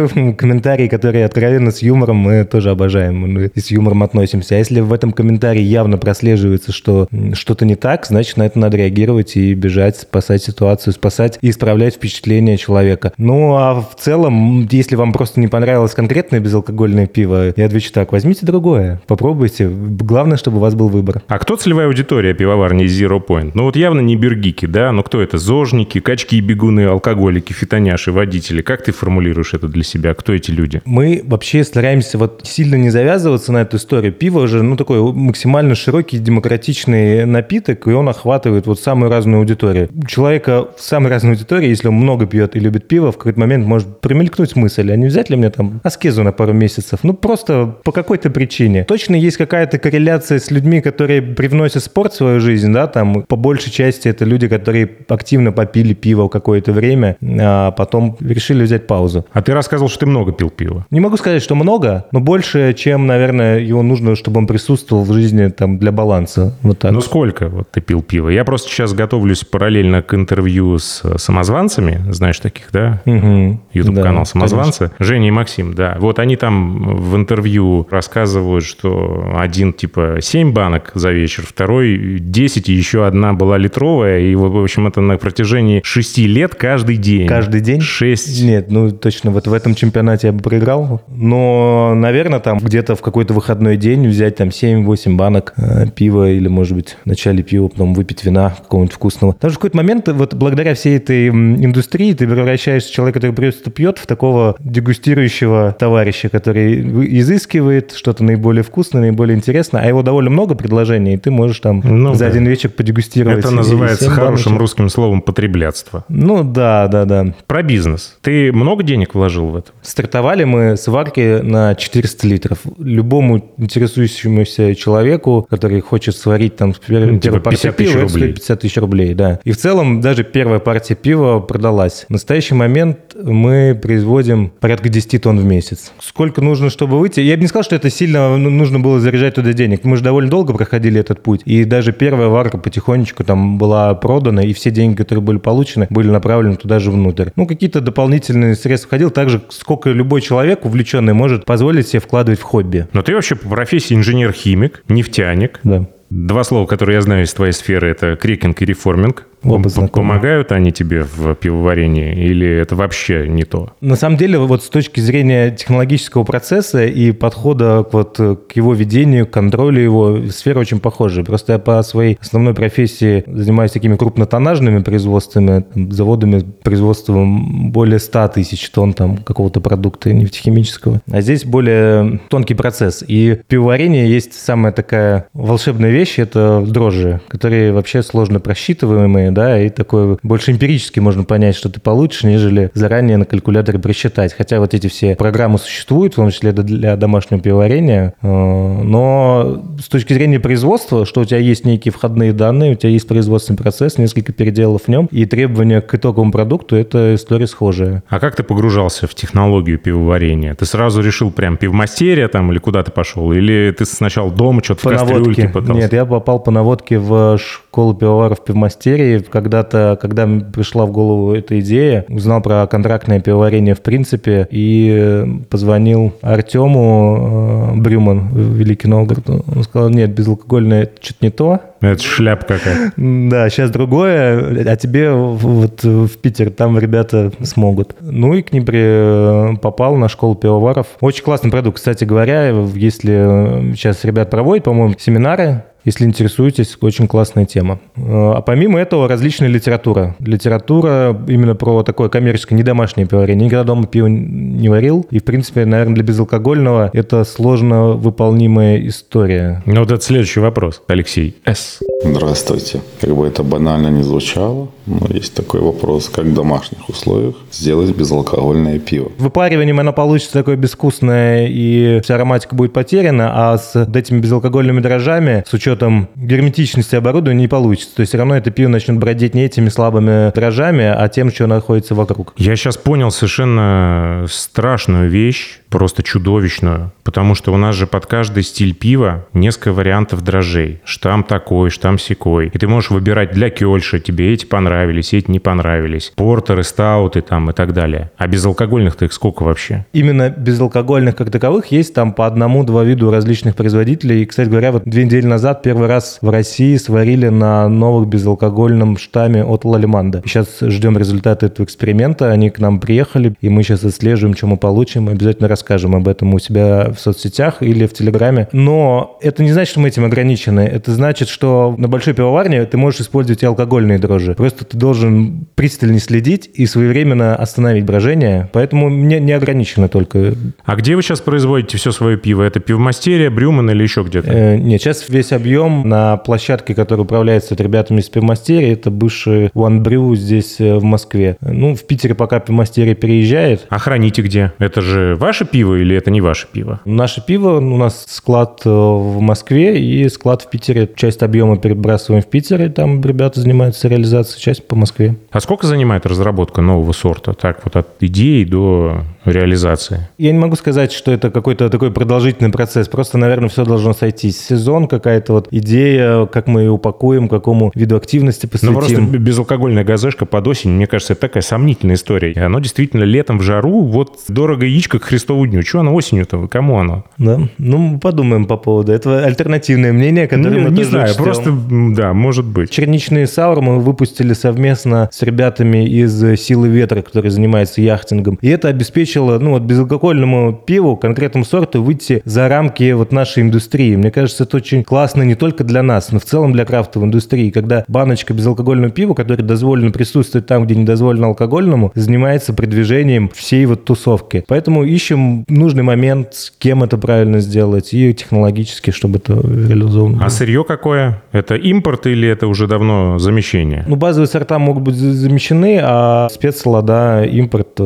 [0.56, 3.20] комментарии, которые откровенно с юмором, мы тоже обожаем.
[3.20, 4.56] Мы с юмором относимся.
[4.56, 8.78] А если в этом комментарии явно прослеживается, что что-то не так, значит, на это надо
[8.78, 13.12] реагировать и бежать, спасать ситуацию, спасать и исправлять впечатление человека.
[13.18, 18.14] Ну, а в целом, если вам просто не понравилось конкретное безалкогольное пиво, я отвечу так,
[18.14, 19.68] возьмите другое, попробуйте.
[19.68, 21.22] Главное, чтобы у вас был выбор.
[21.28, 23.52] А кто целевая аудитория пивоварни Zero Point?
[23.56, 24.94] Ну вот явно не бергики, да?
[24.94, 25.38] Но кто это?
[25.38, 28.62] Зожники, качки и бегуны, алкоголики, фитоняши, водители.
[28.62, 30.14] Как ты формулируешь это для себя?
[30.14, 30.82] Кто эти люди?
[30.86, 34.14] Мы вообще стараемся вот сильно не завязываться на эту историю.
[34.14, 39.90] Пиво уже, ну, такой максимально широкий, демократичный напиток, и он охватывает вот самую разную аудиторию.
[39.96, 43.40] У человека в самой разной аудитории, если он много пьет и любит пиво, в какой-то
[43.40, 47.00] момент может промелькнуть мысль, а не взять ли мне там аскезу на пару месяцев?
[47.04, 48.84] Ну, просто по какой-то причине.
[48.84, 53.36] Точно есть какая-то корреляция с людьми, которые привносят спорт в свою жизнь, да, там по
[53.36, 59.26] большей части это люди, которые активно попили пиво какое-то время, а потом решили взять паузу.
[59.32, 60.86] А ты рассказывал, что ты много пил пива.
[60.92, 65.14] Не могу сказать, что много, но больше, чем, наверное, его нужно, чтобы он присутствовал в
[65.14, 66.58] жизни там для баланса.
[66.62, 66.92] Вот так.
[66.92, 68.30] Ну сколько вот ты пил пива?
[68.30, 73.02] Я просто сейчас готовлюсь параллельно к интервью с самозванцами, знаешь таких, да?
[73.06, 73.62] Мгм.
[73.74, 74.92] YouTube-канал Да, «Самозванцы».
[75.00, 75.98] Женя и Максим, да.
[76.00, 82.70] Вот они там в интервью рассказывают, что один типа 7 банок за вечер, второй 10,
[82.70, 84.20] и еще одна была литровая.
[84.20, 87.28] И, вот, в общем, это на протяжении 6 лет каждый день.
[87.28, 87.82] Каждый день?
[87.82, 88.44] 6.
[88.44, 91.02] Нет, ну точно, вот в этом чемпионате я бы проиграл.
[91.08, 96.48] Но, наверное, там где-то в какой-то выходной день взять там 7-8 банок э, пива или,
[96.48, 99.36] может быть, вначале пива, потом выпить вина какого-нибудь вкусного.
[99.40, 103.72] Что в какой-то момент, вот благодаря всей этой индустрии, ты превращаешься в человека, который просто
[103.72, 110.30] пьет, в такого дегустирующего товарища, который изыскивает что-то наиболее вкусное, наиболее интересное, а его довольно
[110.30, 112.28] много предложений, и ты можешь там Ну за да.
[112.28, 113.40] один вечер подегустировать.
[113.40, 114.62] Это называется хорошим баночек.
[114.62, 116.06] русским словом потреблятство.
[116.10, 117.34] Ну да, да, да.
[117.48, 118.18] Про бизнес.
[118.22, 119.72] Ты много денег вложил в это?
[120.06, 122.60] Стартовали мы с варки на 400 литров.
[122.78, 128.02] Любому интересующемуся человеку, который хочет сварить там пер- Ну, первую типа партию 50 тысяч пива,
[128.02, 129.40] это стоит 50 тысяч рублей, да.
[129.44, 132.06] И в целом даже первая партия пива продалась.
[132.08, 135.92] В настоящий момент мы производим порядка 10 тонн в месяц.
[136.00, 137.22] Сколько нужно, чтобы выйти?
[137.22, 139.86] Я бы не сказал, что это сильно ну, нужно было заряжать туда денег.
[139.86, 141.42] Мы же довольно долго проходили этот путь.
[141.46, 146.12] И даже первая варка потихонечку там была продана, и все деньги, которые были получены, были
[146.12, 147.30] направлены туда же внутрь.
[147.36, 152.40] Ну, какие-то дополнительные средства входил, так же, сколько любой человек увлеченный может позволить себе вкладывать
[152.40, 152.88] в хобби.
[152.94, 155.60] Но ты вообще по профессии инженер-химик, нефтяник.
[155.64, 155.88] Да.
[156.16, 159.26] Два слова, которые я знаю из твоей сферы, это крекинг и реформинг.
[159.44, 160.08] Оба знакомы.
[160.08, 163.74] Помогают они тебе в пивоварении или это вообще не то?
[163.82, 168.74] На самом деле, вот с точки зрения технологического процесса и подхода к, вот, к его
[168.74, 171.24] ведению, к контролю его, сфера очень похожа.
[171.24, 178.70] Просто я по своей основной профессии занимаюсь такими крупнотоннажными производствами, заводами производством более 100 тысяч
[178.70, 181.02] тонн там, какого-то продукта нефтехимического.
[181.12, 183.04] А здесь более тонкий процесс.
[183.08, 189.60] И в пивоварении есть самая такая волшебная вещь, это дрожжи, которые вообще сложно просчитываемые, да,
[189.62, 194.34] и такое больше эмпирически можно понять, что ты получишь, нежели заранее на калькуляторе просчитать.
[194.34, 199.88] Хотя вот эти все программы существуют, в том числе для домашнего пивоварения, э, но с
[199.88, 203.98] точки зрения производства, что у тебя есть некие входные данные, у тебя есть производственный процесс,
[203.98, 208.04] несколько переделов в нем, и требования к итоговому продукту– это история схожая.
[208.10, 210.54] А как ты погружался в технологию пивоварения?
[210.56, 213.32] Ты сразу решил прям пивмастерия там или куда ты пошел?
[213.32, 215.52] Или ты сначала дома что-то в кастрюльке?
[215.70, 221.60] Нет, я попал по наводке в школу пивоваров пивмастерии когда-то, когда пришла в голову эта
[221.60, 229.30] идея, узнал про контрактное пивоварение в принципе и позвонил Артему э, Брюман, Великий Новгород.
[229.30, 231.60] Он сказал, нет, безалкогольное что-то не то.
[231.82, 232.94] Это шляп какая.
[232.98, 237.96] Да, сейчас другое, а тебе вот в Питер, там ребята смогут.
[238.02, 240.88] Ну и к ним при, попал на школу пивоваров.
[241.02, 241.78] Очень классный продукт.
[241.78, 247.80] Кстати говоря, если сейчас ребят проводят, по-моему, семинары если интересуетесь, очень классная тема.
[247.96, 250.16] А помимо этого, различная литература.
[250.20, 253.46] Литература именно про такое коммерческое, не домашнее пивоварение.
[253.46, 255.06] Никогда дома пиво не варил.
[255.12, 259.62] И, в принципе, наверное, для безалкогольного это сложно выполнимая история.
[259.66, 261.80] Ну вот это следующий вопрос, Алексей С.
[262.04, 262.82] Здравствуйте.
[263.00, 267.96] Как бы это банально не звучало, но есть такой вопрос, как в домашних условиях сделать
[267.96, 269.12] безалкогольное пиво.
[269.18, 275.44] Выпариванием оно получится такое безвкусное, и вся ароматика будет потеряна, а с этими безалкогольными дрожжами,
[275.48, 275.75] с учетом
[276.16, 277.96] герметичности оборудования, не получится.
[277.96, 281.48] То есть все равно это пиво начнет бродить не этими слабыми дрожжами, а тем, что
[281.48, 282.34] находится вокруг.
[282.38, 288.44] Я сейчас понял совершенно страшную вещь, просто чудовищную, потому что у нас же под каждый
[288.44, 290.80] стиль пива несколько вариантов дрожжей.
[290.86, 292.50] Штамм такой, штамм секой.
[292.54, 296.14] И ты можешь выбирать для кёльша, тебе эти понравились, эти не понравились.
[296.16, 298.10] Портеры, стауты там и так далее.
[298.16, 299.86] А безалкогольных-то их сколько вообще?
[299.92, 304.24] Именно безалкогольных как таковых есть там по одному-два виду различных производителей.
[304.24, 308.96] И, кстати говоря, вот две недели назад первый раз в России сварили на новых безалкогольном
[308.98, 310.24] штамме от Лалиманда.
[310.26, 312.32] Сейчас ждем результаты этого эксперимента.
[312.32, 315.10] Они к нам приехали, и мы сейчас отслеживаем, что мы получим.
[315.10, 315.65] Обязательно расскажем
[315.96, 318.48] об этом у себя в соцсетях или в Телеграме.
[318.52, 320.62] Но это не значит, что мы этим ограничены.
[320.62, 324.34] Это значит, что на большой пивоварне ты можешь использовать и алкогольные дрожжи.
[324.34, 328.50] Просто ты должен пристально следить и своевременно остановить брожение.
[328.54, 330.34] Поэтому не, не ограничено только.
[330.64, 332.44] А где вы сейчас производите все свое пиво?
[332.44, 334.32] Это пивмастерия, Брюман или еще где-то?
[334.32, 339.82] Э, нет, сейчас весь объем на площадке, которая управляется ребятами из пивмастерии, это бывший One
[339.82, 341.38] Brew здесь э, в Москве.
[341.42, 343.66] Ну, в Питере пока пивмастерия переезжает.
[343.70, 344.54] А храните где?
[344.60, 346.80] Это же ваше пиво или это не ваше пиво?
[346.86, 350.90] Наше пиво, у нас склад э, в Москве и склад в Питере.
[350.96, 355.16] Часть объема перебрасываем в Питер, и там ребята занимаются реализацией, часть по Москве.
[355.32, 357.34] А сколько занимает разработка нового сорта?
[357.34, 360.08] Так вот от идеи до реализации?
[360.18, 362.88] Я не могу сказать, что это какой-то такой продолжительный процесс.
[362.88, 364.40] Просто, наверное, все должно сойтись.
[364.46, 368.74] Сезон, какая-то вот идея, как мы ее упакуем, какому виду активности посвятим.
[368.74, 372.32] Ну, просто безалкогольная газешка под осень, мне кажется, это такая сомнительная история.
[372.32, 375.64] И оно действительно летом в жару, вот дорого яичко к Христову дню.
[375.64, 376.48] Чего оно осенью-то?
[376.48, 377.06] Кому оно?
[377.18, 379.24] Да, ну, подумаем по поводу этого.
[379.24, 381.24] Альтернативное мнение, которое ну, мы Не тоже знаю, учтем.
[381.24, 381.52] просто,
[381.96, 382.70] да, может быть.
[382.70, 388.38] Черничные саур мы выпустили совместно с ребятами из «Силы ветра», которые занимаются яхтингом.
[388.42, 388.68] И это
[389.16, 393.96] обеспечило, ну, вот безалкогольному пиву, конкретному сорту, выйти за рамки вот нашей индустрии.
[393.96, 397.50] Мне кажется, это очень классно не только для нас, но в целом для крафтовой индустрии,
[397.50, 403.66] когда баночка безалкогольного пива, которое дозволено присутствовать там, где не дозволено алкогольному, занимается продвижением всей
[403.66, 404.44] вот тусовки.
[404.48, 410.26] Поэтому ищем нужный момент, с кем это правильно сделать, и технологически, чтобы это реализовано.
[410.26, 411.22] А сырье какое?
[411.32, 413.84] Это импорт или это уже давно замещение?
[413.88, 417.80] Ну, базовые сорта могут быть за- замещены, а спецсолода, импорт...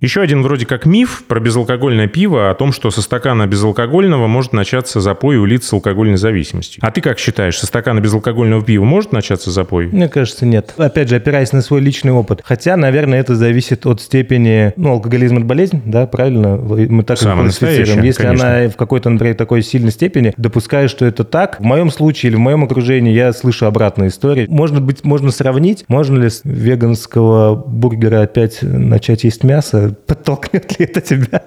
[0.00, 4.52] Еще один вроде как миф про безалкогольное пиво о том, что со стакана безалкогольного может
[4.52, 6.82] начаться запой у лиц с алкогольной зависимостью.
[6.84, 9.86] А ты как считаешь, со стакана безалкогольного пива может начаться запой?
[9.86, 10.74] Мне кажется, нет.
[10.76, 12.40] Опять же, опираясь на свой личный опыт.
[12.44, 14.72] Хотя, наверное, это зависит от степени...
[14.76, 16.56] Ну, алкоголизм– это болезнь, да, правильно?
[16.56, 18.04] Мы так Самая его классифицируем.
[18.04, 18.56] Если конечно.
[18.56, 21.60] она в какой-то, например, такой сильной степени, допускаю, что это так.
[21.60, 24.46] В моем случае или в моем окружении я слышу обратные истории.
[24.48, 29.96] Может быть, можно сравнить, можно ли с веганского бургера опять начать есть мясо?
[30.46, 31.42] Подтолкнет ли это тебя?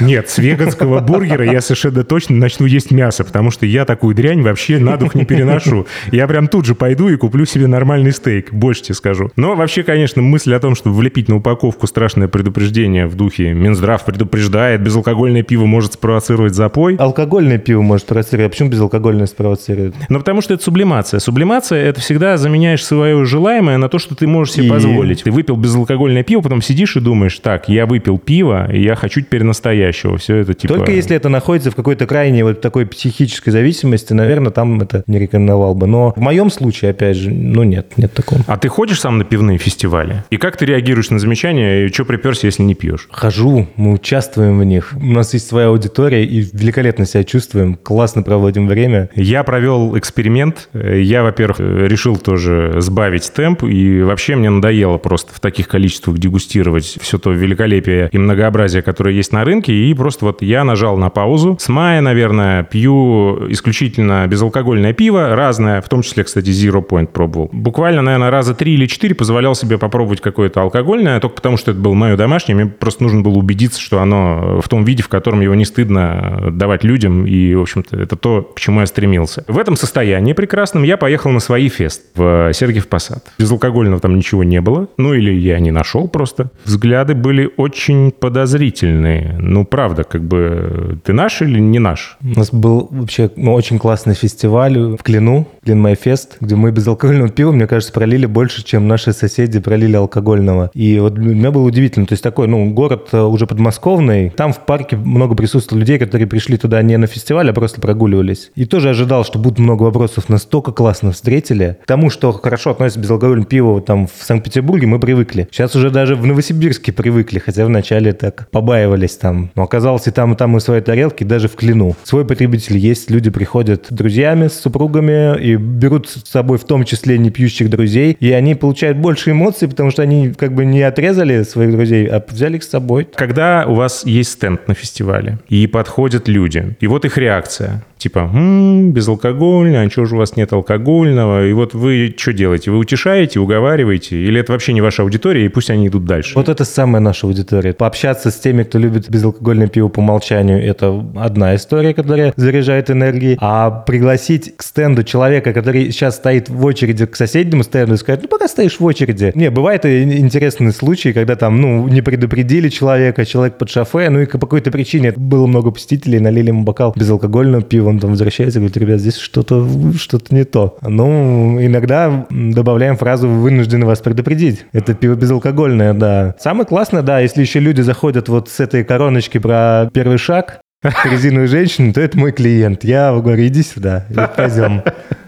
[0.00, 4.42] Нет, с веганского бургера я совершенно точно начну есть мясо, потому что я такую дрянь
[4.42, 5.86] вообще на дух не переношу.
[6.12, 9.30] Я прям тут же пойду и куплю себе нормальный стейк, больше тебе скажу.
[9.36, 14.04] Но вообще, конечно, мысль о том, чтобы влепить на упаковку страшное предупреждение в духе Минздрав
[14.04, 16.96] предупреждает, безалкогольное пиво может спровоцировать запой.
[16.96, 18.48] Алкогольное пиво может спровоцировать.
[18.48, 19.94] А почему безалкогольное спровоцирует?
[20.08, 21.20] Ну, потому что это сублимация.
[21.20, 24.70] Сублимация— это всегда заменяешь свое желаемое на то, что ты можешь себе И?
[24.70, 25.22] позволить.
[25.24, 29.22] Ты выпил безалкогольное пиво, потом сидишь и думаешь, так, я выпил пиво, и я хочу
[29.22, 30.18] теперь настоящего.
[30.18, 30.74] Все это типа...
[30.74, 35.18] Только если это находится в какой-то крайней вот такой психической зависимости, наверное, там это не
[35.18, 35.86] рекомендовал бы.
[35.86, 38.42] Но в моем случае, опять же, ну нет, нет такого.
[38.46, 40.24] А ты ходишь сам на пивные фестивали?
[40.28, 43.08] И как ты реагируешь на замечания, и что приперся, если не пьешь?
[43.10, 44.92] Хожу, мы участвуем в них.
[44.94, 49.08] У нас есть своя аудитория, и великолепно себя чувствуем, классно проводим время.
[49.14, 50.68] Я провел эксперимент.
[50.74, 56.98] Я, во-первых, решил тоже сбавить темп, и вообще мне надоело просто в таких количествах дегустировать
[57.00, 61.10] все то великолепие и многообразие, которое есть на рынке, и просто вот я нажал на
[61.10, 61.56] паузу.
[61.60, 67.50] С мая, наверное, пью исключительно безалкогольное пиво, разное, в том числе, кстати, Zero Point пробовал.
[67.52, 71.80] Буквально, наверное, раза три или четыре позволял себе попробовать какое-то алкогольное, только потому что это
[71.80, 75.40] было мое домашнее, мне просто нужно было убедиться, что оно в том виде, в котором
[75.40, 79.44] его не стыдно давать людям, и, в общем-то, это то, к чему я стремился.
[79.48, 83.24] В этом состоянии прекрасном я поехал на свои фест в Сергиев Посад.
[83.38, 86.50] Безалкогольного там ничего не было, ну или я не нашел просто.
[86.64, 89.36] Взгляды были очень подозрительные.
[89.38, 92.16] Ну, правда, как бы ты наш или не наш?
[92.22, 97.28] У нас был вообще ну, очень классный фестиваль в Клину, Клин Майфест, где мы безалкогольного
[97.28, 100.70] пива, мне кажется, пролили больше, чем наши соседи пролили алкогольного.
[100.72, 102.06] И вот для меня было удивительно.
[102.06, 104.30] То есть такой, ну, город э, уже подмосковный.
[104.30, 108.50] Там в парке много присутствовало людей, которые пришли туда не на фестиваль, а просто прогуливались.
[108.54, 110.30] И тоже ожидал, что будет много вопросов.
[110.30, 111.76] Настолько классно встретили.
[111.82, 115.48] К тому, что хорошо относится безалкогольное пиво там в Санкт-Петербурге, мы привыкли.
[115.50, 119.50] Сейчас уже даже в Новосибирске привыкли, хотя вначале так побаивались там.
[119.54, 121.94] Но оказалось и там, и там и свои тарелки, даже в Клину.
[122.04, 126.84] Свой потребитель есть, люди приходят с друзьями, с супругами и берут с собой в том
[126.84, 130.82] числе не пьющих друзей, и они получают больше эмоций, потому что они как бы не
[130.82, 133.08] отрезали своих друзей, а взяли их с собой.
[133.14, 138.30] Когда у вас есть стенд на фестивале, и подходят люди, и вот их реакция, типа,
[138.32, 141.46] м-м, безалкогольное, а чего же у вас нет алкогольного?
[141.46, 142.70] И вот вы что делаете?
[142.70, 144.16] Вы утешаете, уговариваете?
[144.16, 146.34] Или это вообще не ваша аудитория, и пусть они идут дальше?
[146.34, 147.72] Вот это самая наша аудитория.
[147.72, 153.36] Пообщаться с теми, кто любит безалкогольное пиво по умолчанию, это одна история, которая заряжает энергией.
[153.40, 158.22] А пригласить к стенду человека, который сейчас стоит в очереди к соседнему стенду и сказать,
[158.22, 159.32] ну, пока стоишь в очереди.
[159.34, 164.26] Не, бывают интересные случаи, когда там, ну, не предупредили человека, человек под шофе, ну и
[164.26, 168.60] по какой-то причине было много посетителей, налили ему бокал безалкогольного пива, он там возвращается и
[168.60, 170.78] говорит, ребят, здесь что-то что не то.
[170.82, 174.64] Ну, иногда добавляем фразу «вынуждены вас предупредить».
[174.72, 176.34] Это пиво безалкогольное, да.
[176.38, 180.60] Самое классное, да, если еще люди заходят вот с этой короночки про первый шаг,
[181.04, 182.84] резиновую женщину, то это мой клиент.
[182.84, 184.06] Я говорю, иди сюда,
[184.36, 184.82] пойдем.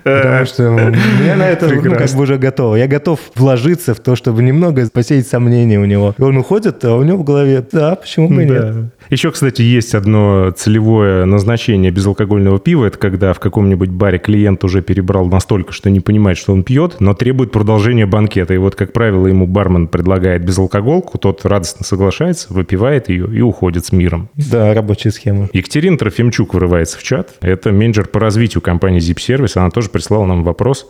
[0.05, 0.63] Потому что
[1.25, 2.77] я на это ну, как бы уже готов.
[2.77, 6.15] Я готов вложиться в то, чтобы немного посеять сомнения у него.
[6.17, 8.77] И он уходит, а у него в голове, да, почему бы и нет.
[9.11, 12.87] Еще, кстати, есть одно целевое назначение безалкогольного пива.
[12.87, 16.97] Это когда в каком-нибудь баре клиент уже перебрал настолько, что не понимает, что он пьет,
[17.01, 18.55] но требует продолжения банкета.
[18.55, 23.85] И вот, как правило, ему бармен предлагает безалкоголку, тот радостно соглашается, выпивает ее и уходит
[23.87, 24.29] с миром.
[24.37, 25.49] Да, рабочая схема.
[25.53, 27.31] Екатерина Трофимчук вырывается в чат.
[27.41, 29.59] Это менеджер по развитию компании Zip Service.
[29.59, 30.87] Она тоже прислала нам вопрос.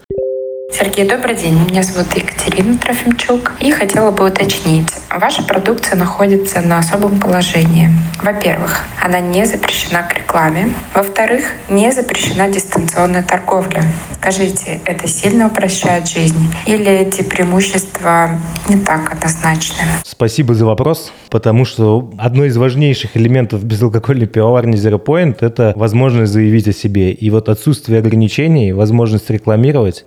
[0.73, 1.59] Сергей, добрый день.
[1.69, 3.53] Меня зовут Екатерина Трофимчук.
[3.61, 4.89] И хотела бы уточнить.
[5.11, 7.91] Ваша продукция находится на особом положении.
[8.23, 10.73] Во-первых, она не запрещена к рекламе.
[10.95, 13.83] Во-вторых, не запрещена дистанционная торговля.
[14.15, 16.55] Скажите, это сильно упрощает жизнь?
[16.67, 19.83] Или эти преимущества не так однозначны?
[20.05, 26.33] Спасибо за вопрос, потому что одно из важнейших элементов безалкогольной пивоварни Zero Point– это возможность
[26.33, 27.13] заявить о себе.
[27.13, 30.05] И вот отсутствие ограничений, возможность рекламировать,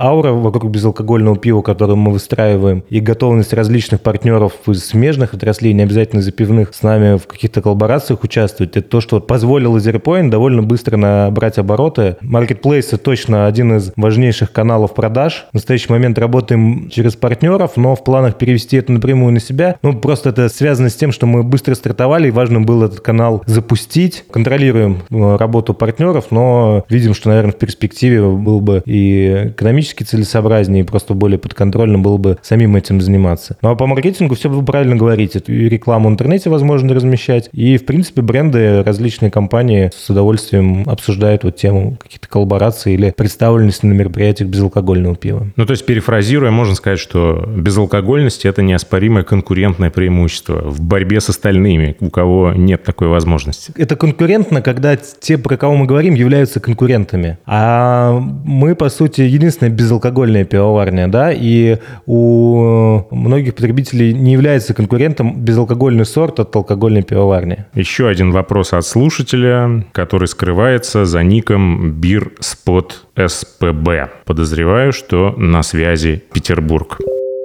[0.00, 5.82] аура вокруг безалкогольного пива, которую мы выстраиваем, и готовность различных партнеров из смежных отраслей, не
[5.82, 10.62] обязательно запивных, с нами в каких-то коллаборациях участвовать, это то, что позволило Zero Point довольно
[10.62, 12.16] быстро набрать обороты.
[12.22, 15.46] Marketplace– точно один из важнейших каналов продаж.
[15.50, 19.76] В настоящий момент работаем через партнеров, но в планах перевести это напрямую на себя.
[19.82, 23.42] Ну, просто это связано с тем, что мы быстро стартовали, и важно было этот канал
[23.46, 24.24] запустить.
[24.30, 30.02] Контролируем э, работу партнеров, но видим, что, наверное, в перспективе был бы и экономический экономически
[30.04, 33.56] целесообразнее и просто более подконтрольно было бы самим этим заниматься.
[33.62, 35.42] Ну а по маркетингу все вы правильно говорите.
[35.46, 41.44] И рекламу в интернете возможно размещать, и, в принципе, бренды, различные компании с удовольствием обсуждают
[41.44, 45.46] вот тему каких-то коллабораций или представленности на мероприятиях безалкогольного пива.
[45.56, 51.28] Ну, то есть, перефразируя, можно сказать, что безалкогольность– это неоспоримое конкурентное преимущество в борьбе с
[51.28, 53.72] остальными, у кого нет такой возможности.
[53.76, 57.38] Это конкурентно, когда те, про кого мы говорим, являются конкурентами.
[57.46, 58.12] А
[58.44, 66.06] мы, по сути, единственная безалкогольная пивоварня, да, и у многих потребителей не является конкурентом безалкогольный
[66.06, 67.64] сорт от алкогольной пивоварни.
[67.74, 74.10] Еще один вопрос от слушателя, который скрывается за ником Бирспот СПБ.
[74.24, 76.98] Подозреваю, что на связи Петербург.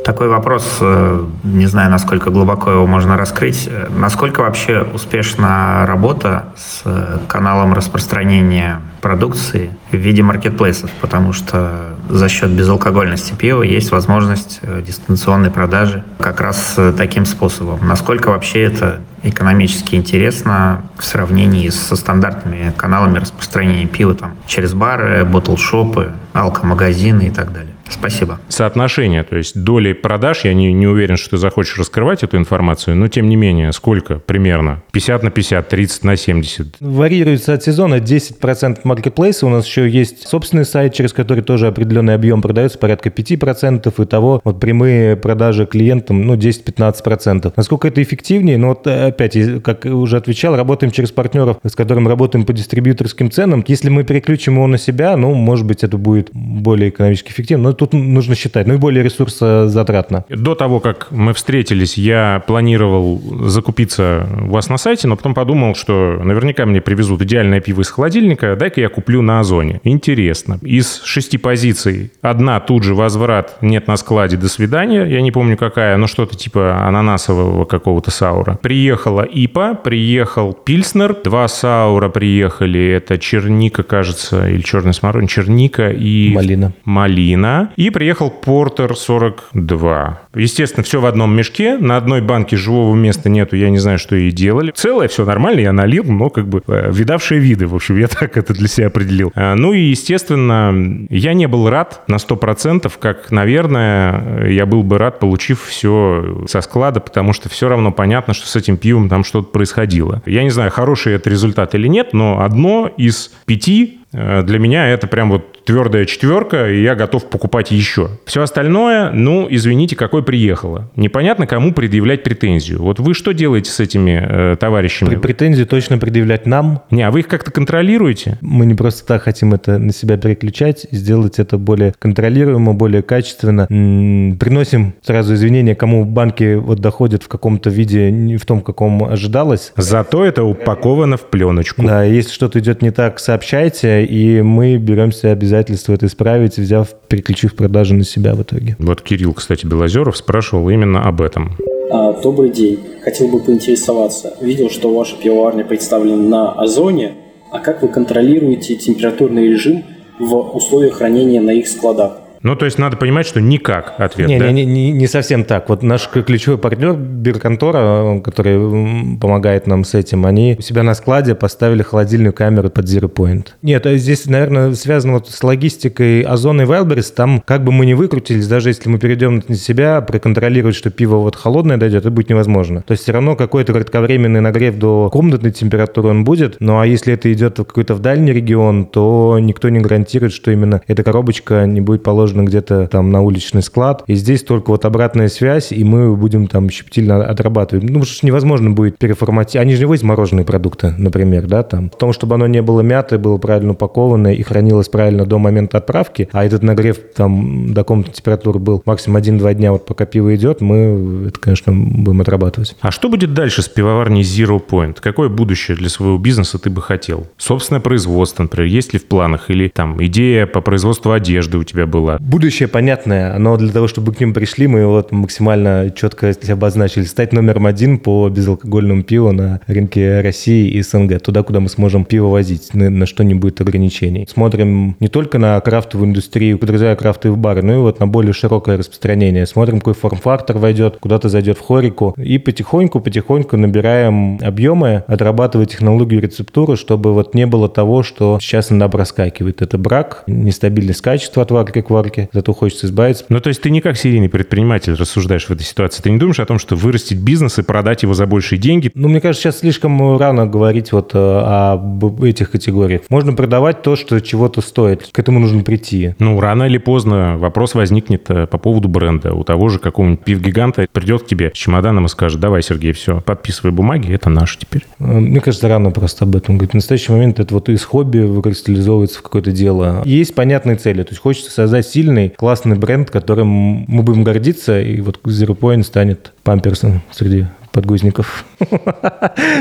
[0.05, 3.69] Такой вопрос, э, не знаю, насколько глубоко его можно раскрыть.
[3.89, 10.89] Насколько вообще успешна работа с э, каналом распространения продукции в виде маркетплейсов?
[11.01, 17.87] Потому что за счет безалкогольности пива есть возможность э, дистанционной продажи как раз таким способом.
[17.87, 25.23] Насколько вообще это экономически интересно в сравнении со стандартными каналами распространения пива там, через бары,
[25.25, 27.73] ботлшопы, алкомагазины и так далее?
[27.89, 28.39] Спасибо.
[28.49, 32.95] Соотношение, то есть доли продаж, я не, не уверен, что ты захочешь раскрывать эту информацию,
[32.95, 34.83] но тем не менее, сколько примерно?
[34.91, 36.75] 50 на 50, 30 на 70?
[36.79, 39.45] Варьируется от сезона 10% маркетплейса.
[39.45, 44.01] У нас еще есть собственный сайт, через который тоже определенный объем продается, порядка 5%.
[44.01, 47.53] И того вот прямые продажи клиентам, ну, 10-15%.
[47.55, 48.57] Насколько это эффективнее?
[48.57, 53.63] Ну, вот опять, как уже отвечал, работаем через партнеров, с которыми работаем по дистрибьюторским ценам.
[53.67, 57.69] Если мы переключим его на себя, ну, может быть, это будет более экономически эффективно.
[57.69, 60.25] Но тут нужно считать, ну и более ресурсозатратно.
[60.29, 65.75] До того, как мы встретились, я планировал закупиться у вас на сайте, но потом подумал,
[65.75, 69.79] что наверняка мне привезут идеальное пиво из холодильника, дай-ка я куплю на Озоне.
[69.83, 70.59] Интересно.
[70.61, 75.05] Из шести позиций одна тут же возврат, нет на складе, до свидания.
[75.05, 78.59] Я не помню какая, но что-то типа ананасового какого-то саура.
[78.61, 86.33] Приехала ИПА, приехал Пильснер, два саура приехали, это черника, кажется, или черный смородина, черника и...
[86.35, 86.73] Малина.
[86.83, 87.68] Малина.
[87.75, 90.21] И приехал Портер 42.
[90.35, 91.77] Естественно, все в одном мешке.
[91.77, 93.55] На одной банке живого места нету.
[93.55, 94.71] Я не знаю, что и делали.
[94.71, 97.67] Целое, все нормально, я налил, но как бы э, видавшие виды.
[97.67, 99.31] В общем, я так это для себя определил.
[99.35, 104.97] А, ну и, естественно, я не был рад на 100%, как, наверное, я был бы
[104.97, 109.23] рад, получив все со склада, потому что все равно понятно, что с этим пивом там
[109.23, 110.21] что-то происходило.
[110.25, 114.87] Я не знаю, хороший это результат или нет, но одно из пяти Э, для меня
[114.87, 118.09] это прям вот твердая четверка, и я готов покупать еще.
[118.25, 120.89] Все остальное, ну, извините, какой приехало.
[120.95, 122.81] Непонятно, кому предъявлять претензию.
[122.81, 125.13] Вот вы что делаете с этими э, товарищами?
[125.17, 126.81] Претензии точно предъявлять нам.
[126.89, 128.39] Не, а вы их как-то контролируете?
[128.41, 133.67] Мы не просто так хотим это на себя переключать, сделать это более контролируемо, более качественно.
[133.69, 139.03] М-м, приносим сразу извинения, кому банки вот доходят в каком-то виде, не в том, каком
[139.03, 139.71] ожидалось.
[139.77, 141.83] Зато это упаковано в пленочку.
[141.83, 147.55] Да, если что-то идет не так, сообщайте и мы беремся обязательство это исправить, взяв, переключив
[147.55, 148.75] продажи на себя в итоге.
[148.79, 151.57] Вот Кирилл, кстати, Белозеров спрашивал именно об этом.
[151.91, 152.79] А, добрый день.
[153.03, 154.33] Хотел бы поинтересоваться.
[154.41, 157.13] Видел, что ваша пивоварня представлена на Озоне.
[157.51, 159.83] А как вы контролируете температурный режим
[160.19, 162.19] в условиях хранения на их складах?
[162.43, 164.51] Ну, то есть надо понимать, что никак ответ, не, да?
[164.51, 165.69] Не, не, не совсем так.
[165.69, 171.35] Вот наш ключевой партнер Бирконтора, который помогает нам с этим, они у себя на складе
[171.35, 173.47] поставили холодильную камеру под Zero Point.
[173.61, 177.13] Нет, а здесь, наверное, связано вот с логистикой Озона и Wildberries.
[177.13, 181.17] Там как бы мы не выкрутились, даже если мы перейдем на себя, проконтролировать, что пиво
[181.17, 182.83] вот холодное дойдет, это будет невозможно.
[182.83, 186.57] То есть все равно какой-то кратковременный нагрев до комнатной температуры он будет.
[186.59, 190.51] Ну а если это идет в какой-то в дальний регион, то никто не гарантирует, что
[190.51, 194.03] именно эта коробочка не будет положена положено где-то там на уличный склад.
[194.07, 197.83] И здесь только вот обратная связь, и мы будем там щепетильно отрабатывать.
[197.83, 199.55] Ну, потому что невозможно будет переформатировать.
[199.63, 201.89] Они же не возят мороженые продукты, например, да, там.
[201.89, 205.77] В том, чтобы оно не было мятое, было правильно упаковано и хранилось правильно до момента
[205.77, 210.35] отправки, а этот нагрев там до комнатной температуры был максимум 1-2 дня, вот пока пиво
[210.35, 212.75] идет, мы это, конечно, будем отрабатывать.
[212.81, 214.97] А что будет дальше с пивоварней Zero Point?
[214.99, 217.27] Какое будущее для своего бизнеса ты бы хотел?
[217.37, 219.49] Собственное производство, например, есть ли в планах?
[219.49, 222.18] Или там идея по производству одежды у тебя была?
[222.19, 227.03] Будущее понятное, но для того, чтобы к ним пришли, мы вот максимально четко обозначили.
[227.03, 231.21] Стать номером один по безалкогольному пиву на рынке России и СНГ.
[231.21, 234.27] Туда, куда мы сможем пиво возить, на, на что не будет ограничений.
[234.29, 238.77] Смотрим не только на крафтовую индустрию, подразумевая крафтовые бары, но и вот на более широкое
[238.77, 239.45] распространение.
[239.45, 242.13] Смотрим, какой форм-фактор войдет, куда-то зайдет в хорику.
[242.17, 248.89] И потихоньку-потихоньку набираем объемы, отрабатывая технологию рецептуру, чтобы вот не было того, что сейчас иногда
[248.89, 249.61] проскакивает.
[249.61, 253.25] Это брак, нестабильность качества от варки варки, зато хочется избавиться.
[253.29, 256.01] Ну, то есть ты не как серийный предприниматель рассуждаешь в этой ситуации.
[256.01, 258.91] Ты не думаешь о том, что вырастить бизнес и продать его за большие деньги?
[258.93, 263.01] Ну, мне кажется, сейчас слишком рано говорить вот э, об этих категориях.
[263.09, 265.09] Можно продавать то, что чего-то стоит.
[265.11, 266.15] К этому нужно прийти.
[266.19, 269.33] Ну, рано или поздно вопрос возникнет э, по поводу бренда.
[269.33, 273.21] У того же какого-нибудь пив-гиганта придет к тебе с чемоданом и скажет, давай, Сергей, все,
[273.21, 274.85] подписывай бумаги, это наше теперь.
[274.99, 276.71] Э, мне кажется, рано просто об этом говорить.
[276.71, 280.01] В настоящий момент это вот из хобби выкристаллизовывается в какое-то дело.
[280.05, 281.03] Есть понятные цели.
[281.03, 285.83] То есть хочется создать сильный, классный бренд, которым мы будем гордиться, и вот Zero Point
[285.83, 288.45] станет памперсом среди подгузников.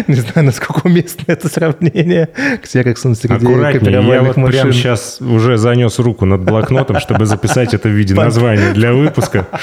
[0.09, 2.28] Не знаю, насколько уместно это сравнение.
[2.62, 4.53] Ксероксон среди Аккуратнее, я вот машин.
[4.53, 9.47] прямо сейчас уже занес руку над блокнотом, чтобы записать это в виде названия для выпуска.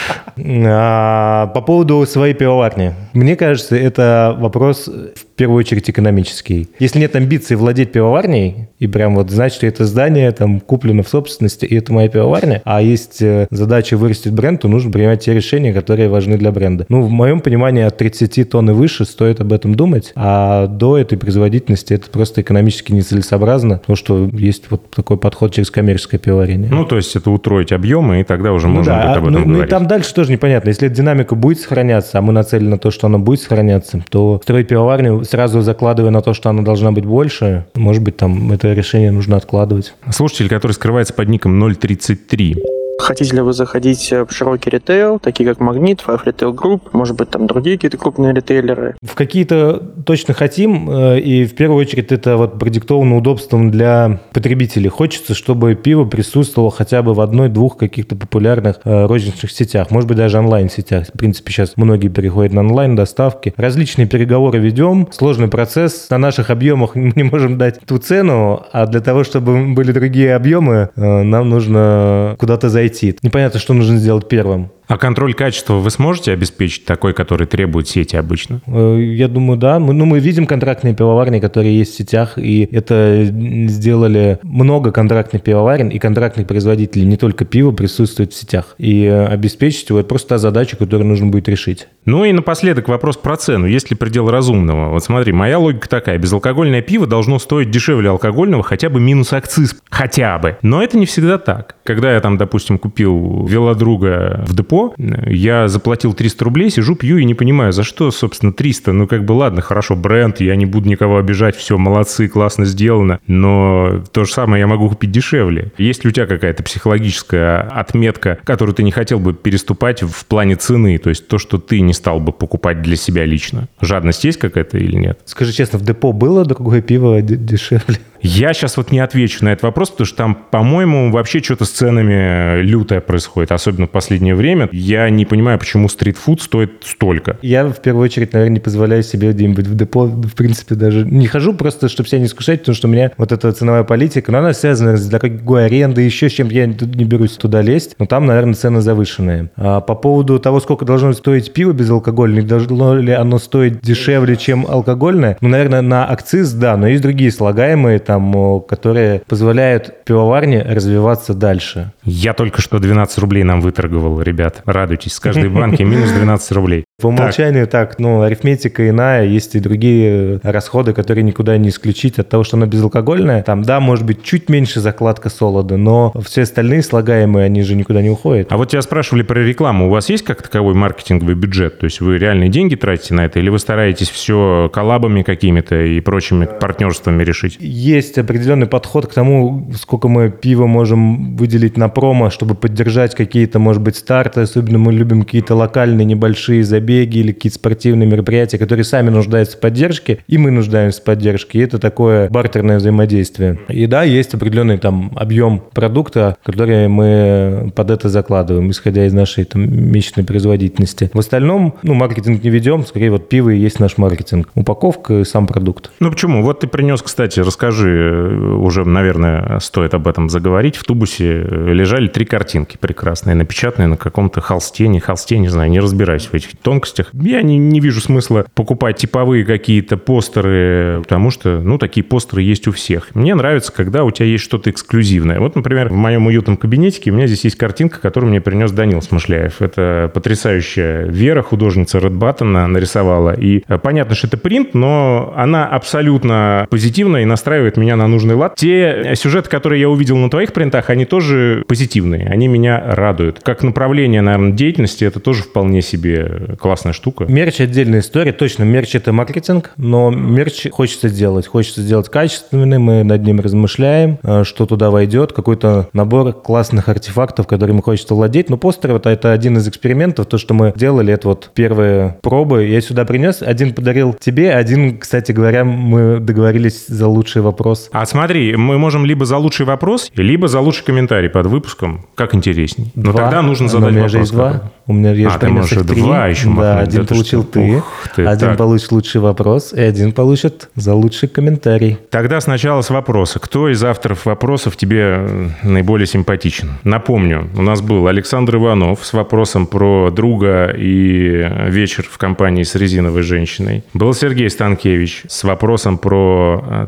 [0.68, 2.94] А, по поводу своей пивоварни.
[3.14, 6.70] Мне кажется, это вопрос в первую очередь экономический.
[6.80, 11.08] Если нет амбиций владеть пивоварней, и прям вот знать, что это здание там куплено в
[11.08, 15.34] собственности, и это моя пивоварня, а есть э, задача вырастить бренд, то нужно принимать те
[15.34, 16.86] решения, которые важны для бренда.
[16.90, 20.98] Ну, в моем понимании, от 30 тонн и выше стоит об этом думать, а до
[20.98, 26.70] этой производительности это просто экономически нецелесообразно, потому что есть вот такой подход через коммерческое пивоварение.
[26.70, 29.34] Ну, то есть это утроить объемы, и тогда уже ну, можно да, будет об этом
[29.34, 29.58] ну, говорить.
[29.58, 30.70] Ну, и там дальше тоже непонятно.
[30.70, 34.40] Если эта динамика будет сохраняться, а мы нацелены на то, что она будет сохраняться, то
[34.42, 38.74] строить пивоварню сразу закладывая на то, что она должна быть больше, может быть, там это
[38.74, 39.94] решение нужно откладывать.
[40.10, 42.56] Слушатель, который скрывается под ником 033,
[43.00, 47.30] Хотите ли вы заходить в широкий ритейл, такие как Магнит, Five Retail Group, может быть,
[47.30, 48.96] там другие какие-то крупные ритейлеры?
[49.02, 54.90] В какие-то точно хотим, э, и в первую очередь это вот продиктовано удобством для потребителей.
[54.90, 60.18] Хочется, чтобы пиво присутствовало хотя бы в одной-двух каких-то популярных э, розничных сетях, может быть,
[60.18, 61.08] даже онлайн-сетях.
[61.14, 63.54] В принципе, сейчас многие переходят на онлайн-доставки.
[63.58, 66.10] Различные переговоры ведем, сложный процесс.
[66.10, 70.34] На наших объемах мы не можем дать ту цену, а для того, чтобы были другие
[70.34, 73.18] объемы, э, нам нужно куда-то зайти зайти.
[73.22, 74.72] Непонятно, что нужно сделать первым.
[74.88, 78.62] А контроль качества вы сможете обеспечить такой, который требует сети обычно?
[78.68, 79.80] Э, я думаю, да.
[79.80, 85.42] Мы, ну, мы видим контрактные пивоварни, которые есть в сетях, и это сделали много контрактных
[85.42, 88.76] пивоварен, и контрактных производителей, не только пива, присутствуют в сетях.
[88.78, 91.88] И обеспечить его– это просто та задача, которую нужно будет решить.
[92.06, 93.66] Ну и напоследок вопрос про цену.
[93.66, 94.92] Есть ли предел разумного?
[94.92, 96.18] Вот смотри, моя логика такая.
[96.20, 99.76] Безалкогольное пиво должно стоить дешевле алкогольного хотя бы минус акциз.
[99.90, 100.58] Хотя бы.
[100.62, 101.76] Но это не всегда так.
[101.84, 104.94] Когда я там, допустим, купил велодруга в депо, депо,
[105.28, 108.92] я заплатил 300 рублей, сижу, пью и не понимаю, за что, собственно, 300.
[108.92, 113.20] Ну, как бы, ладно, хорошо, бренд, я не буду никого обижать, все, молодцы, классно сделано,
[113.28, 115.72] но то же самое я могу купить дешевле.
[115.78, 120.56] Есть ли у тебя какая-то психологическая отметка, которую ты не хотел бы переступать в плане
[120.56, 123.68] цены, то есть то, что ты не стал бы покупать для себя лично?
[123.82, 125.20] Жадность есть какая-то или нет?
[125.26, 127.98] Скажи честно, в депо было другое пиво дешевле?
[128.28, 131.70] Я сейчас вот не отвечу на этот вопрос, потому что там, по-моему, вообще что-то с
[131.70, 134.68] ценами лютое происходит, особенно в последнее время.
[134.72, 137.38] Я не понимаю, почему стритфуд стоит столько.
[137.44, 141.28] Я в первую очередь, наверное, не позволяю себе где-нибудь в депо, в принципе, даже не
[141.28, 144.40] хожу просто, чтобы себя не искушать, потому что у меня вот эта ценовая политика, но
[144.40, 148.26] она связана с дорогой арендой, еще с чем я не берусь туда лезть, но там,
[148.26, 149.52] наверное, цены завышенные.
[149.56, 154.66] А по поводу того, сколько должно стоить пиво безалкогольное, должно ли оно стоить дешевле, чем
[154.68, 160.62] алкогольное, ну, наверное, на акциз, да, но есть другие слагаемые, там, там, которые позволяют пивоварне
[160.62, 161.92] развиваться дальше.
[162.04, 164.62] Я только что 12 рублей нам выторговал, ребят.
[164.66, 166.86] Радуйтесь, с каждой банки минус 12 рублей.
[167.02, 167.90] По умолчанию так.
[167.90, 172.56] так, ну, арифметика иная, есть и другие расходы, которые никуда не исключить от того, что
[172.56, 173.44] она безалкогольная.
[173.44, 178.02] Там, да, может быть, чуть меньше закладка солода, но все остальные слагаемые, они же никуда
[178.02, 178.48] не уходят.
[178.50, 179.88] А вот тебя спрашивали про рекламу.
[179.88, 181.80] У вас есть как таковой маркетинговый бюджет?
[181.80, 183.40] То есть вы реальные деньги тратите на это?
[183.40, 187.58] Или вы стараетесь все коллабами какими-то и прочими партнерствами решить?
[187.60, 193.16] Есть есть определенный подход к тому, сколько мы пива можем выделить на промо, чтобы поддержать
[193.16, 194.42] какие-то, может быть, старты.
[194.42, 199.60] Особенно мы любим какие-то локальные небольшие забеги или какие-то спортивные мероприятия, которые сами нуждаются в
[199.60, 201.60] поддержке, и мы нуждаемся в поддержке.
[201.60, 203.60] И это такое бартерное взаимодействие.
[203.70, 209.46] И да, есть определенный там объем продукта, который мы под это закладываем, исходя из нашей
[209.46, 211.10] там месячной производительности.
[211.14, 214.50] В остальном, ну, маркетинг не ведем, скорее вот пиво и есть наш маркетинг.
[214.56, 215.92] Упаковка и сам продукт.
[216.00, 216.44] Ну почему?
[216.44, 220.76] Вот ты принес, кстати, расскажи, уже, наверное, стоит об этом заговорить.
[220.76, 225.80] В тубусе лежали три картинки прекрасные, напечатанные на каком-то холсте, не холсте, не знаю, не
[225.80, 227.10] разбираюсь в этих тонкостях.
[227.14, 232.68] Я не, не вижу смысла покупать типовые какие-то постеры, потому что, ну, такие постеры есть
[232.68, 233.14] у всех.
[233.16, 235.40] Мне нравится, когда у тебя есть что-то эксклюзивное.
[235.40, 239.02] Вот, например, в моем уютном кабинетике у меня здесь есть картинка, которую мне принес Данил
[239.02, 239.62] Смышляев.
[239.62, 243.34] Это потрясающая Вера, художница Red Button, нарисовала.
[243.34, 248.36] И понятно, что это принт, но она абсолютно позитивна и настраивает ставят меня на нужный
[248.36, 248.56] лад.
[248.56, 253.40] Те сюжеты, которые я увидел на твоих принтах, они тоже позитивные, они меня радуют.
[253.44, 257.26] Как направление, наверное, деятельности, это тоже вполне себе классная штука.
[257.26, 258.32] Мерч отдельная история.
[258.32, 261.48] Точно, мерч это маркетинг, но мерч хочется сделать.
[261.48, 267.48] Хочется сделать качественный, мы над ним размышляем, э, что туда войдет, какой-то набор классных артефактов,
[267.48, 268.50] которыми хочется владеть.
[268.50, 270.28] Но постеры вот это один из экспериментов.
[270.28, 272.66] То, что мы делали, это вот первые пробы.
[272.66, 277.90] Я сюда принес, один подарил тебе, один, кстати говоря, мы договорились за лучший вопрос.
[277.92, 282.06] А смотри, мы можем либо за лучший вопрос, либо за лучший комментарий под выпуском.
[282.16, 282.92] Как интересней.
[282.96, 283.22] Но Два.
[283.24, 284.12] тогда нужно Но задать у меня вопрос.
[284.12, 284.52] же есть два.
[284.54, 284.70] какой.
[284.88, 286.02] У меня есть А, ты можешь три.
[286.02, 287.52] два еще Да, махнуть, один да ты получил что?
[287.54, 288.58] ты, Ух ты, один так.
[288.58, 291.98] получит лучший вопрос, и один получит за лучший комментарий.
[292.12, 293.40] Тогда сначала с вопроса.
[293.40, 296.74] Кто из авторов вопросов тебе наиболее симпатичен?
[296.84, 302.76] Напомню, у нас был Александр Иванов с вопросом про друга и вечер в компании с
[302.76, 303.84] резиновой женщиной.
[303.96, 306.88] Был Сергей Станкевич с вопросом про э,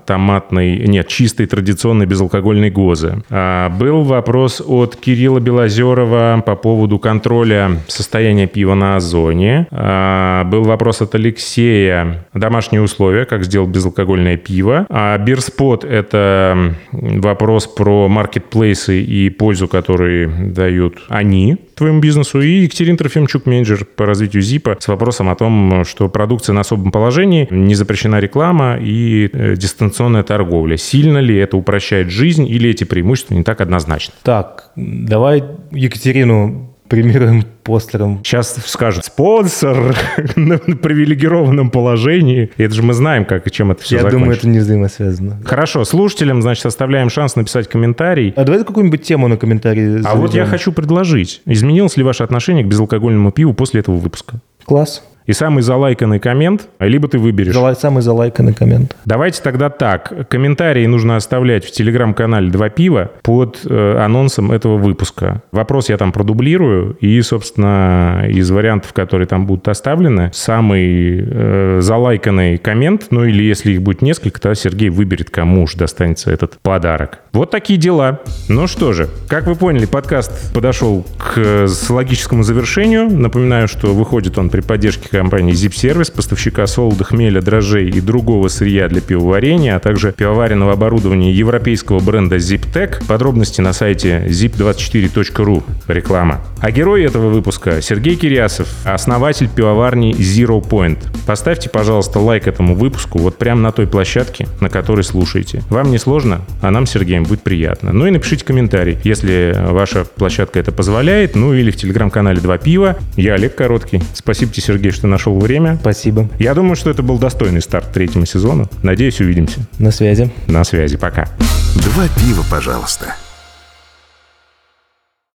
[0.67, 3.23] томатный, нет, чистый традиционный безалкогольный гозы.
[3.29, 9.67] А, Был вопрос от Кирилла Белозерова по поводу контроля состояния пива на озоне.
[9.71, 12.25] А, Был вопрос от Алексея.
[12.33, 14.85] Домашние условия, как сделать безалкогольное пиво.
[14.89, 22.41] А Бирспот– это вопрос про маркетплейсы и пользу, которые дают они твоему бизнесу.
[22.41, 26.91] И Екатерина Трофимчук, менеджер по развитию ЗИПа, с вопросом о том, что продукция на особом
[26.91, 30.77] положении, не запрещена реклама и э, дистанционная торговля.
[30.77, 34.13] Сильно ли это упрощает жизнь или эти преимущества не так однозначны?
[34.23, 38.21] Так, давай Екатерину премируем постером.
[38.23, 39.95] Сейчас скажут спонсор
[40.35, 42.51] на привилегированном положении.
[42.57, 44.19] Это же мы знаем, как и чем это все Я закончится.
[44.19, 45.41] думаю, это не взаимосвязано.
[45.45, 48.33] Хорошо, слушателям, значит, оставляем шанс написать комментарий.
[48.35, 51.41] А давай какую-нибудь тему на комментарии А вот я хочу предложить.
[51.45, 54.39] Изменилось ли ваше отношение к безалкогольному пиву после этого выпуска?
[54.65, 55.03] Класс.
[55.27, 57.53] И самый залайканный коммент, либо ты выберешь.
[57.53, 58.95] Залай- Самый залайканный коммент.
[59.05, 60.27] Давайте тогда так.
[60.29, 65.41] Комментарии нужно оставлять в телеграм-канале «Два пива» под э, анонсом этого выпуска.
[65.51, 72.57] Вопрос я там продублирую, и, собственно, из вариантов, которые там будут оставлены, самый э, залайканный
[72.57, 77.19] коммент, ну или если их будет несколько, то Сергей выберет, кому уж достанется этот подарок.
[77.37, 78.21] Вот такие дела.
[78.47, 83.11] Ну что же, как вы поняли, подкаст подошел к э, логическому завершению.
[83.11, 88.47] Напоминаю, что выходит он при поддержке компании Zip Service, поставщика солода, хмеля, дрожжей и другого
[88.47, 93.05] сырья для пивоварения, а также пивоваренного оборудования европейского бренда ZipTech.
[93.05, 95.63] Подробности на сайте zip24.ru.
[95.87, 96.41] Реклама.
[96.59, 100.97] А герой этого выпуска Сергей Кирясов, основатель пивоварни Zero Point.
[101.27, 105.61] Поставьте, пожалуйста, лайк этому выпуску вот прямо на той площадке, на которой слушаете.
[105.69, 107.93] Вам не сложно, а нам Сергеем будет приятно.
[107.93, 112.97] Ну и напишите комментарий, если ваша площадка это позволяет, ну или в телеграм-канале «Два пива».
[113.15, 114.01] Я Олег Короткий.
[114.13, 115.77] Спасибо тебе, Сергей, что нашел время.
[115.81, 116.29] Спасибо.
[116.39, 118.69] Я думаю, что это был достойный старт третьему сезону.
[118.83, 119.59] Надеюсь, увидимся.
[119.79, 120.31] На связи.
[120.47, 120.97] На связи.
[120.97, 121.27] Пока.
[121.75, 123.15] Два пива, пожалуйста.